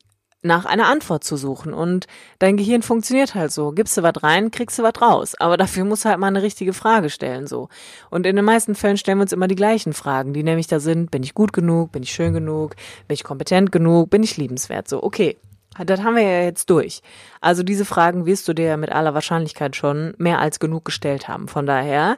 nach 0.43 0.65
einer 0.65 0.87
Antwort 0.87 1.25
zu 1.25 1.37
suchen. 1.37 1.75
Und 1.75 2.07
dein 2.39 2.57
Gehirn 2.57 2.83
funktioniert 2.83 3.35
halt 3.35 3.51
so. 3.53 3.73
Gibst 3.73 3.97
du 3.97 4.03
was 4.03 4.23
rein, 4.23 4.51
kriegst 4.51 4.79
du 4.79 4.83
was 4.83 5.01
raus. 5.01 5.35
Aber 5.39 5.57
dafür 5.57 5.85
musst 5.85 6.05
du 6.05 6.09
halt 6.09 6.19
mal 6.19 6.29
eine 6.29 6.43
richtige 6.43 6.73
Frage 6.73 7.11
stellen, 7.11 7.47
so. 7.47 7.69
Und 8.11 8.27
in 8.27 8.37
den 8.37 8.45
meisten 8.45 8.75
Fällen 8.75 8.97
stellen 8.97 9.19
wir 9.19 9.23
uns 9.23 9.33
immer 9.33 9.49
die 9.49 9.57
gleichen 9.57 9.93
Fragen, 9.93 10.33
die 10.33 10.43
nämlich 10.43 10.67
da 10.67 10.81
sind, 10.81 11.11
bin 11.11 11.23
ich 11.23 11.35
gut 11.35 11.53
genug, 11.53 11.93
bin 11.93 12.03
ich 12.03 12.13
schön 12.13 12.33
genug, 12.33 12.77
bin 13.07 13.15
ich 13.15 13.25
kompetent 13.25 13.73
genug, 13.73 14.11
bin 14.11 14.23
ich 14.23 14.37
liebenswert, 14.37 14.89
so. 14.89 15.03
Okay. 15.03 15.37
Das 15.85 16.03
haben 16.03 16.17
wir 16.17 16.23
ja 16.23 16.43
jetzt 16.43 16.71
durch. 16.71 17.03
Also 17.41 17.63
diese 17.63 17.85
Fragen 17.85 18.27
wirst 18.27 18.49
du 18.49 18.53
dir 18.53 18.77
mit 18.77 18.91
aller 18.91 19.15
Wahrscheinlichkeit 19.15 19.77
schon 19.77 20.13
mehr 20.19 20.41
als 20.41 20.59
genug 20.59 20.85
gestellt 20.85 21.29
haben. 21.29 21.47
Von 21.47 21.67
daher, 21.67 22.17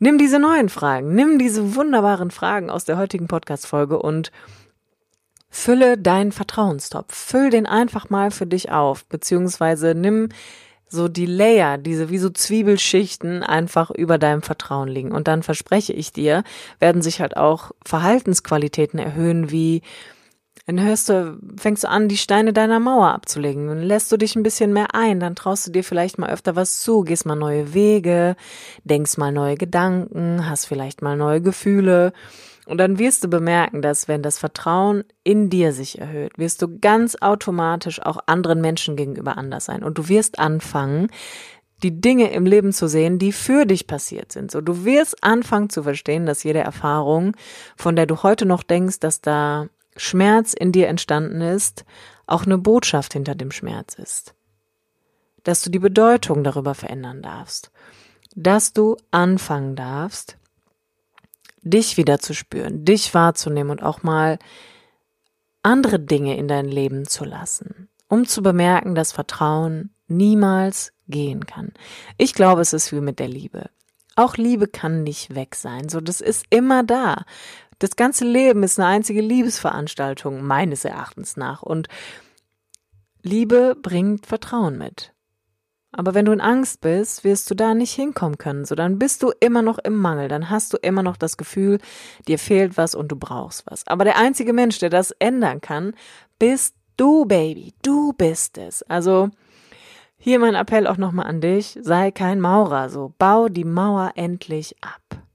nimm 0.00 0.18
diese 0.18 0.40
neuen 0.40 0.68
Fragen, 0.68 1.14
nimm 1.14 1.38
diese 1.38 1.76
wunderbaren 1.76 2.32
Fragen 2.32 2.68
aus 2.68 2.84
der 2.84 2.96
heutigen 2.98 3.28
Podcast-Folge 3.28 4.00
und 4.00 4.32
Fülle 5.56 5.96
deinen 5.96 6.32
Vertrauenstopf. 6.32 7.14
Füll 7.14 7.48
den 7.48 7.64
einfach 7.64 8.10
mal 8.10 8.30
für 8.30 8.46
dich 8.46 8.70
auf, 8.70 9.06
beziehungsweise 9.06 9.94
nimm 9.94 10.28
so 10.86 11.08
die 11.08 11.24
Layer, 11.24 11.78
diese 11.78 12.10
wie 12.10 12.18
so 12.18 12.28
Zwiebelschichten 12.28 13.42
einfach 13.42 13.90
über 13.90 14.18
deinem 14.18 14.42
Vertrauen 14.42 14.86
liegen. 14.86 15.12
Und 15.12 15.28
dann 15.28 15.42
verspreche 15.42 15.94
ich 15.94 16.12
dir, 16.12 16.44
werden 16.78 17.00
sich 17.00 17.22
halt 17.22 17.38
auch 17.38 17.72
Verhaltensqualitäten 17.84 18.98
erhöhen, 18.98 19.50
wie 19.50 19.80
dann 20.66 20.80
hörst 20.80 21.08
du, 21.08 21.38
fängst 21.56 21.84
du 21.84 21.88
an, 21.88 22.08
die 22.08 22.18
Steine 22.18 22.52
deiner 22.52 22.78
Mauer 22.78 23.08
abzulegen. 23.08 23.66
Dann 23.68 23.82
lässt 23.82 24.12
du 24.12 24.18
dich 24.18 24.36
ein 24.36 24.42
bisschen 24.42 24.74
mehr 24.74 24.94
ein, 24.94 25.20
dann 25.20 25.36
traust 25.36 25.66
du 25.66 25.72
dir 25.72 25.84
vielleicht 25.84 26.18
mal 26.18 26.30
öfter 26.30 26.54
was 26.54 26.80
zu, 26.80 27.00
gehst 27.00 27.24
mal 27.24 27.34
neue 27.34 27.72
Wege, 27.72 28.36
denkst 28.84 29.16
mal 29.16 29.32
neue 29.32 29.56
Gedanken, 29.56 30.48
hast 30.48 30.66
vielleicht 30.66 31.00
mal 31.00 31.16
neue 31.16 31.40
Gefühle. 31.40 32.12
Und 32.66 32.78
dann 32.78 32.98
wirst 32.98 33.22
du 33.22 33.28
bemerken, 33.28 33.80
dass 33.80 34.08
wenn 34.08 34.22
das 34.22 34.38
Vertrauen 34.38 35.04
in 35.22 35.48
dir 35.50 35.72
sich 35.72 36.00
erhöht, 36.00 36.36
wirst 36.36 36.60
du 36.62 36.78
ganz 36.80 37.16
automatisch 37.20 38.02
auch 38.02 38.18
anderen 38.26 38.60
Menschen 38.60 38.96
gegenüber 38.96 39.38
anders 39.38 39.66
sein. 39.66 39.84
Und 39.84 39.98
du 39.98 40.08
wirst 40.08 40.40
anfangen, 40.40 41.08
die 41.82 42.00
Dinge 42.00 42.32
im 42.32 42.44
Leben 42.44 42.72
zu 42.72 42.88
sehen, 42.88 43.18
die 43.18 43.32
für 43.32 43.66
dich 43.66 43.86
passiert 43.86 44.32
sind. 44.32 44.50
So, 44.50 44.60
du 44.60 44.84
wirst 44.84 45.22
anfangen 45.22 45.70
zu 45.70 45.84
verstehen, 45.84 46.26
dass 46.26 46.42
jede 46.42 46.58
Erfahrung, 46.58 47.36
von 47.76 47.96
der 47.96 48.06
du 48.06 48.22
heute 48.22 48.46
noch 48.46 48.62
denkst, 48.62 48.98
dass 48.98 49.20
da 49.20 49.68
Schmerz 49.96 50.52
in 50.52 50.72
dir 50.72 50.88
entstanden 50.88 51.40
ist, 51.40 51.84
auch 52.26 52.46
eine 52.46 52.58
Botschaft 52.58 53.12
hinter 53.12 53.34
dem 53.34 53.50
Schmerz 53.50 53.94
ist. 53.94 54.34
Dass 55.44 55.62
du 55.62 55.70
die 55.70 55.78
Bedeutung 55.78 56.42
darüber 56.42 56.74
verändern 56.74 57.22
darfst. 57.22 57.70
Dass 58.34 58.72
du 58.72 58.96
anfangen 59.10 59.76
darfst, 59.76 60.35
dich 61.66 61.96
wieder 61.96 62.18
zu 62.18 62.34
spüren, 62.34 62.84
dich 62.84 63.12
wahrzunehmen 63.14 63.70
und 63.70 63.82
auch 63.82 64.02
mal 64.02 64.38
andere 65.62 65.98
Dinge 65.98 66.36
in 66.36 66.48
dein 66.48 66.66
Leben 66.66 67.06
zu 67.06 67.24
lassen, 67.24 67.88
um 68.08 68.26
zu 68.26 68.42
bemerken, 68.42 68.94
dass 68.94 69.12
Vertrauen 69.12 69.90
niemals 70.06 70.92
gehen 71.08 71.46
kann. 71.46 71.72
Ich 72.18 72.34
glaube, 72.34 72.60
es 72.60 72.72
ist 72.72 72.92
wie 72.92 73.00
mit 73.00 73.18
der 73.18 73.28
Liebe. 73.28 73.70
Auch 74.14 74.36
Liebe 74.36 74.68
kann 74.68 75.02
nicht 75.02 75.34
weg 75.34 75.54
sein. 75.56 75.88
So, 75.88 76.00
das 76.00 76.20
ist 76.20 76.46
immer 76.50 76.84
da. 76.84 77.24
Das 77.78 77.96
ganze 77.96 78.24
Leben 78.24 78.62
ist 78.62 78.78
eine 78.78 78.88
einzige 78.88 79.20
Liebesveranstaltung, 79.20 80.42
meines 80.42 80.84
Erachtens 80.84 81.36
nach. 81.36 81.62
Und 81.62 81.88
Liebe 83.22 83.76
bringt 83.80 84.24
Vertrauen 84.24 84.78
mit. 84.78 85.12
Aber 85.96 86.12
wenn 86.12 86.26
du 86.26 86.32
in 86.32 86.42
Angst 86.42 86.82
bist, 86.82 87.24
wirst 87.24 87.50
du 87.50 87.54
da 87.54 87.74
nicht 87.74 87.92
hinkommen 87.92 88.36
können. 88.36 88.66
So, 88.66 88.74
dann 88.74 88.98
bist 88.98 89.22
du 89.22 89.32
immer 89.40 89.62
noch 89.62 89.78
im 89.78 89.96
Mangel. 89.96 90.28
Dann 90.28 90.50
hast 90.50 90.72
du 90.72 90.76
immer 90.76 91.02
noch 91.02 91.16
das 91.16 91.38
Gefühl, 91.38 91.78
dir 92.28 92.38
fehlt 92.38 92.76
was 92.76 92.94
und 92.94 93.08
du 93.08 93.16
brauchst 93.16 93.64
was. 93.66 93.86
Aber 93.86 94.04
der 94.04 94.18
einzige 94.18 94.52
Mensch, 94.52 94.78
der 94.78 94.90
das 94.90 95.12
ändern 95.12 95.62
kann, 95.62 95.94
bist 96.38 96.74
du, 96.98 97.24
Baby. 97.24 97.72
Du 97.82 98.12
bist 98.12 98.58
es. 98.58 98.82
Also, 98.82 99.30
hier 100.18 100.38
mein 100.38 100.54
Appell 100.54 100.86
auch 100.86 100.98
nochmal 100.98 101.26
an 101.26 101.40
dich. 101.40 101.78
Sei 101.80 102.10
kein 102.10 102.40
Maurer. 102.40 102.90
So, 102.90 103.14
bau 103.18 103.48
die 103.48 103.64
Mauer 103.64 104.12
endlich 104.16 104.76
ab. 104.82 105.25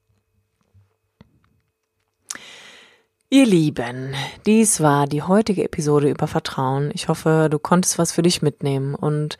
Ihr 3.34 3.46
Lieben, 3.46 4.14
dies 4.46 4.82
war 4.82 5.08
die 5.08 5.22
heutige 5.22 5.64
Episode 5.64 6.10
über 6.10 6.28
Vertrauen. 6.28 6.92
Ich 6.94 7.08
hoffe, 7.08 7.48
du 7.50 7.60
konntest 7.60 7.98
was 7.98 8.12
für 8.12 8.24
dich 8.24 8.42
mitnehmen 8.42 8.94
und 8.94 9.38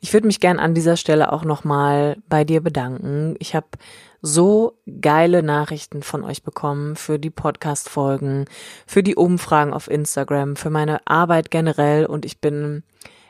ich 0.00 0.14
würde 0.14 0.26
mich 0.26 0.40
gern 0.40 0.58
an 0.58 0.72
dieser 0.72 0.96
Stelle 0.96 1.30
auch 1.30 1.44
nochmal 1.44 2.16
bei 2.30 2.44
dir 2.44 2.62
bedanken. 2.62 3.36
Ich 3.40 3.54
habe 3.54 3.66
so 4.22 4.78
geile 5.02 5.42
Nachrichten 5.42 6.02
von 6.02 6.24
euch 6.24 6.42
bekommen 6.42 6.96
für 6.96 7.18
die 7.18 7.28
Podcast-Folgen, 7.28 8.46
für 8.86 9.02
die 9.02 9.14
Umfragen 9.14 9.74
auf 9.74 9.90
Instagram, 9.90 10.56
für 10.56 10.70
meine 10.70 11.06
Arbeit 11.06 11.50
generell 11.50 12.06
und 12.06 12.24
ich 12.24 12.40
bin 12.40 12.82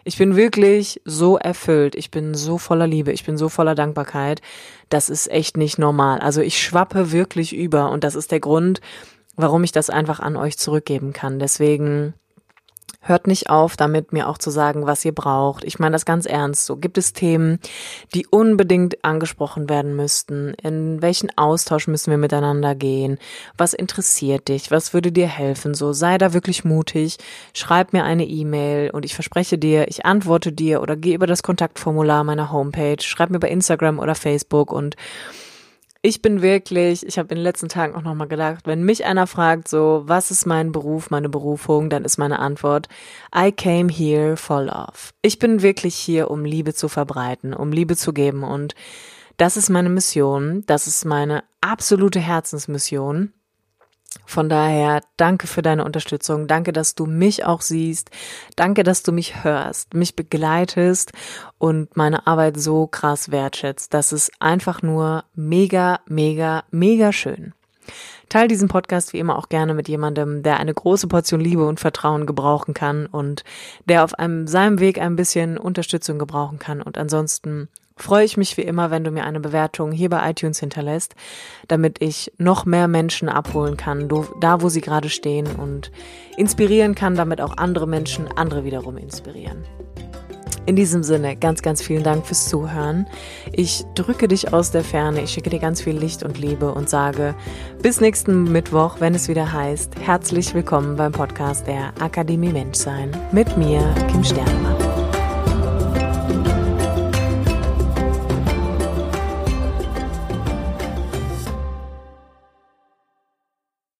ich 0.06 0.18
bin 0.18 0.36
wirklich 0.36 1.00
so 1.06 1.38
erfüllt. 1.38 1.94
Ich 1.94 2.10
bin 2.10 2.34
so 2.34 2.58
voller 2.58 2.86
Liebe. 2.86 3.10
Ich 3.10 3.24
bin 3.24 3.38
so 3.38 3.48
voller 3.48 3.74
Dankbarkeit. 3.74 4.42
Das 4.90 5.08
ist 5.08 5.30
echt 5.30 5.56
nicht 5.56 5.78
normal. 5.78 6.20
Also 6.20 6.42
ich 6.42 6.62
schwappe 6.62 7.10
wirklich 7.10 7.56
über 7.56 7.90
und 7.90 8.04
das 8.04 8.14
ist 8.14 8.30
der 8.30 8.40
Grund, 8.40 8.82
warum 9.36 9.64
ich 9.64 9.72
das 9.72 9.90
einfach 9.90 10.20
an 10.20 10.36
euch 10.36 10.58
zurückgeben 10.58 11.12
kann. 11.12 11.38
Deswegen 11.38 12.14
hört 13.04 13.26
nicht 13.26 13.50
auf, 13.50 13.76
damit 13.76 14.12
mir 14.12 14.28
auch 14.28 14.38
zu 14.38 14.50
sagen, 14.50 14.86
was 14.86 15.04
ihr 15.04 15.14
braucht. 15.14 15.64
Ich 15.64 15.78
meine 15.78 15.92
das 15.92 16.04
ganz 16.04 16.26
ernst. 16.26 16.64
So 16.66 16.76
gibt 16.76 16.98
es 16.98 17.12
Themen, 17.12 17.58
die 18.14 18.26
unbedingt 18.26 19.04
angesprochen 19.04 19.68
werden 19.68 19.94
müssten. 19.94 20.54
In 20.62 21.02
welchen 21.02 21.36
Austausch 21.36 21.86
müssen 21.86 22.10
wir 22.10 22.18
miteinander 22.18 22.74
gehen? 22.74 23.18
Was 23.56 23.74
interessiert 23.74 24.48
dich? 24.48 24.70
Was 24.70 24.94
würde 24.94 25.12
dir 25.12 25.28
helfen? 25.28 25.74
So 25.74 25.92
sei 25.92 26.18
da 26.18 26.32
wirklich 26.32 26.64
mutig. 26.64 27.18
Schreib 27.52 27.92
mir 27.92 28.04
eine 28.04 28.24
E-Mail 28.24 28.90
und 28.90 29.04
ich 29.04 29.14
verspreche 29.14 29.58
dir, 29.58 29.88
ich 29.88 30.06
antworte 30.06 30.52
dir 30.52 30.80
oder 30.80 30.96
geh 30.96 31.14
über 31.14 31.26
das 31.26 31.42
Kontaktformular 31.42 32.24
meiner 32.24 32.50
Homepage. 32.50 33.02
Schreib 33.02 33.30
mir 33.30 33.38
bei 33.38 33.50
Instagram 33.50 33.98
oder 33.98 34.14
Facebook 34.14 34.72
und 34.72 34.96
ich 36.06 36.20
bin 36.20 36.42
wirklich, 36.42 37.06
ich 37.06 37.18
habe 37.18 37.30
in 37.30 37.36
den 37.36 37.42
letzten 37.44 37.70
Tagen 37.70 37.94
auch 37.94 38.02
nochmal 38.02 38.28
gedacht, 38.28 38.66
wenn 38.66 38.82
mich 38.82 39.06
einer 39.06 39.26
fragt, 39.26 39.68
so, 39.68 40.02
was 40.04 40.30
ist 40.30 40.44
mein 40.44 40.70
Beruf, 40.70 41.08
meine 41.08 41.30
Berufung, 41.30 41.88
dann 41.88 42.04
ist 42.04 42.18
meine 42.18 42.40
Antwort, 42.40 42.88
I 43.34 43.50
came 43.50 43.90
here 43.90 44.36
for 44.36 44.62
love. 44.62 45.12
Ich 45.22 45.38
bin 45.38 45.62
wirklich 45.62 45.94
hier, 45.94 46.30
um 46.30 46.44
Liebe 46.44 46.74
zu 46.74 46.88
verbreiten, 46.88 47.54
um 47.54 47.72
Liebe 47.72 47.96
zu 47.96 48.12
geben 48.12 48.44
und 48.44 48.74
das 49.38 49.56
ist 49.56 49.70
meine 49.70 49.88
Mission, 49.88 50.62
das 50.66 50.86
ist 50.86 51.06
meine 51.06 51.42
absolute 51.62 52.20
Herzensmission. 52.20 53.32
Von 54.26 54.48
daher, 54.48 55.00
danke 55.16 55.46
für 55.46 55.62
deine 55.62 55.84
Unterstützung. 55.84 56.46
Danke, 56.46 56.72
dass 56.72 56.94
du 56.94 57.06
mich 57.06 57.44
auch 57.44 57.60
siehst. 57.60 58.10
Danke, 58.56 58.82
dass 58.82 59.02
du 59.02 59.12
mich 59.12 59.44
hörst, 59.44 59.94
mich 59.94 60.16
begleitest 60.16 61.12
und 61.58 61.96
meine 61.96 62.26
Arbeit 62.26 62.58
so 62.58 62.86
krass 62.86 63.30
wertschätzt. 63.30 63.92
Das 63.94 64.12
ist 64.12 64.32
einfach 64.40 64.82
nur 64.82 65.24
mega, 65.34 66.00
mega, 66.06 66.64
mega 66.70 67.12
schön. 67.12 67.52
Teil 68.28 68.48
diesen 68.48 68.68
Podcast 68.68 69.12
wie 69.12 69.18
immer 69.18 69.38
auch 69.38 69.48
gerne 69.48 69.74
mit 69.74 69.88
jemandem, 69.88 70.42
der 70.42 70.58
eine 70.58 70.74
große 70.74 71.06
Portion 71.06 71.40
Liebe 71.40 71.66
und 71.66 71.78
Vertrauen 71.78 72.26
gebrauchen 72.26 72.74
kann 72.74 73.06
und 73.06 73.44
der 73.84 74.02
auf 74.02 74.14
einem, 74.14 74.46
seinem 74.46 74.80
Weg 74.80 75.00
ein 75.00 75.16
bisschen 75.16 75.58
Unterstützung 75.58 76.18
gebrauchen 76.18 76.58
kann. 76.58 76.82
Und 76.82 76.98
ansonsten 76.98 77.68
freue 77.96 78.24
ich 78.24 78.36
mich 78.36 78.56
wie 78.56 78.62
immer, 78.62 78.90
wenn 78.90 79.04
du 79.04 79.10
mir 79.10 79.24
eine 79.24 79.40
Bewertung 79.40 79.92
hier 79.92 80.10
bei 80.10 80.30
iTunes 80.30 80.60
hinterlässt, 80.60 81.14
damit 81.68 82.02
ich 82.02 82.32
noch 82.38 82.64
mehr 82.64 82.88
Menschen 82.88 83.28
abholen 83.28 83.76
kann, 83.76 84.08
da 84.40 84.62
wo 84.62 84.68
sie 84.68 84.80
gerade 84.80 85.08
stehen 85.08 85.46
und 85.46 85.90
inspirieren 86.36 86.94
kann, 86.94 87.14
damit 87.14 87.40
auch 87.40 87.56
andere 87.56 87.86
Menschen 87.86 88.28
andere 88.28 88.64
wiederum 88.64 88.96
inspirieren. 88.96 89.64
In 90.66 90.76
diesem 90.76 91.02
Sinne, 91.02 91.36
ganz, 91.36 91.60
ganz 91.60 91.82
vielen 91.82 92.04
Dank 92.04 92.26
fürs 92.26 92.48
Zuhören. 92.48 93.06
Ich 93.52 93.84
drücke 93.94 94.28
dich 94.28 94.52
aus 94.54 94.70
der 94.70 94.82
Ferne, 94.82 95.22
ich 95.22 95.30
schicke 95.30 95.50
dir 95.50 95.58
ganz 95.58 95.82
viel 95.82 95.96
Licht 95.96 96.22
und 96.22 96.38
Liebe 96.38 96.72
und 96.72 96.88
sage 96.88 97.34
bis 97.82 98.00
nächsten 98.00 98.50
Mittwoch, 98.50 98.96
wenn 98.98 99.14
es 99.14 99.28
wieder 99.28 99.52
heißt, 99.52 99.92
herzlich 100.00 100.54
willkommen 100.54 100.96
beim 100.96 101.12
Podcast 101.12 101.66
der 101.66 101.92
Akademie 102.00 102.52
Menschsein 102.52 103.10
mit 103.30 103.58
mir, 103.58 103.94
Kim 104.10 104.24
Sternemann. 104.24 104.93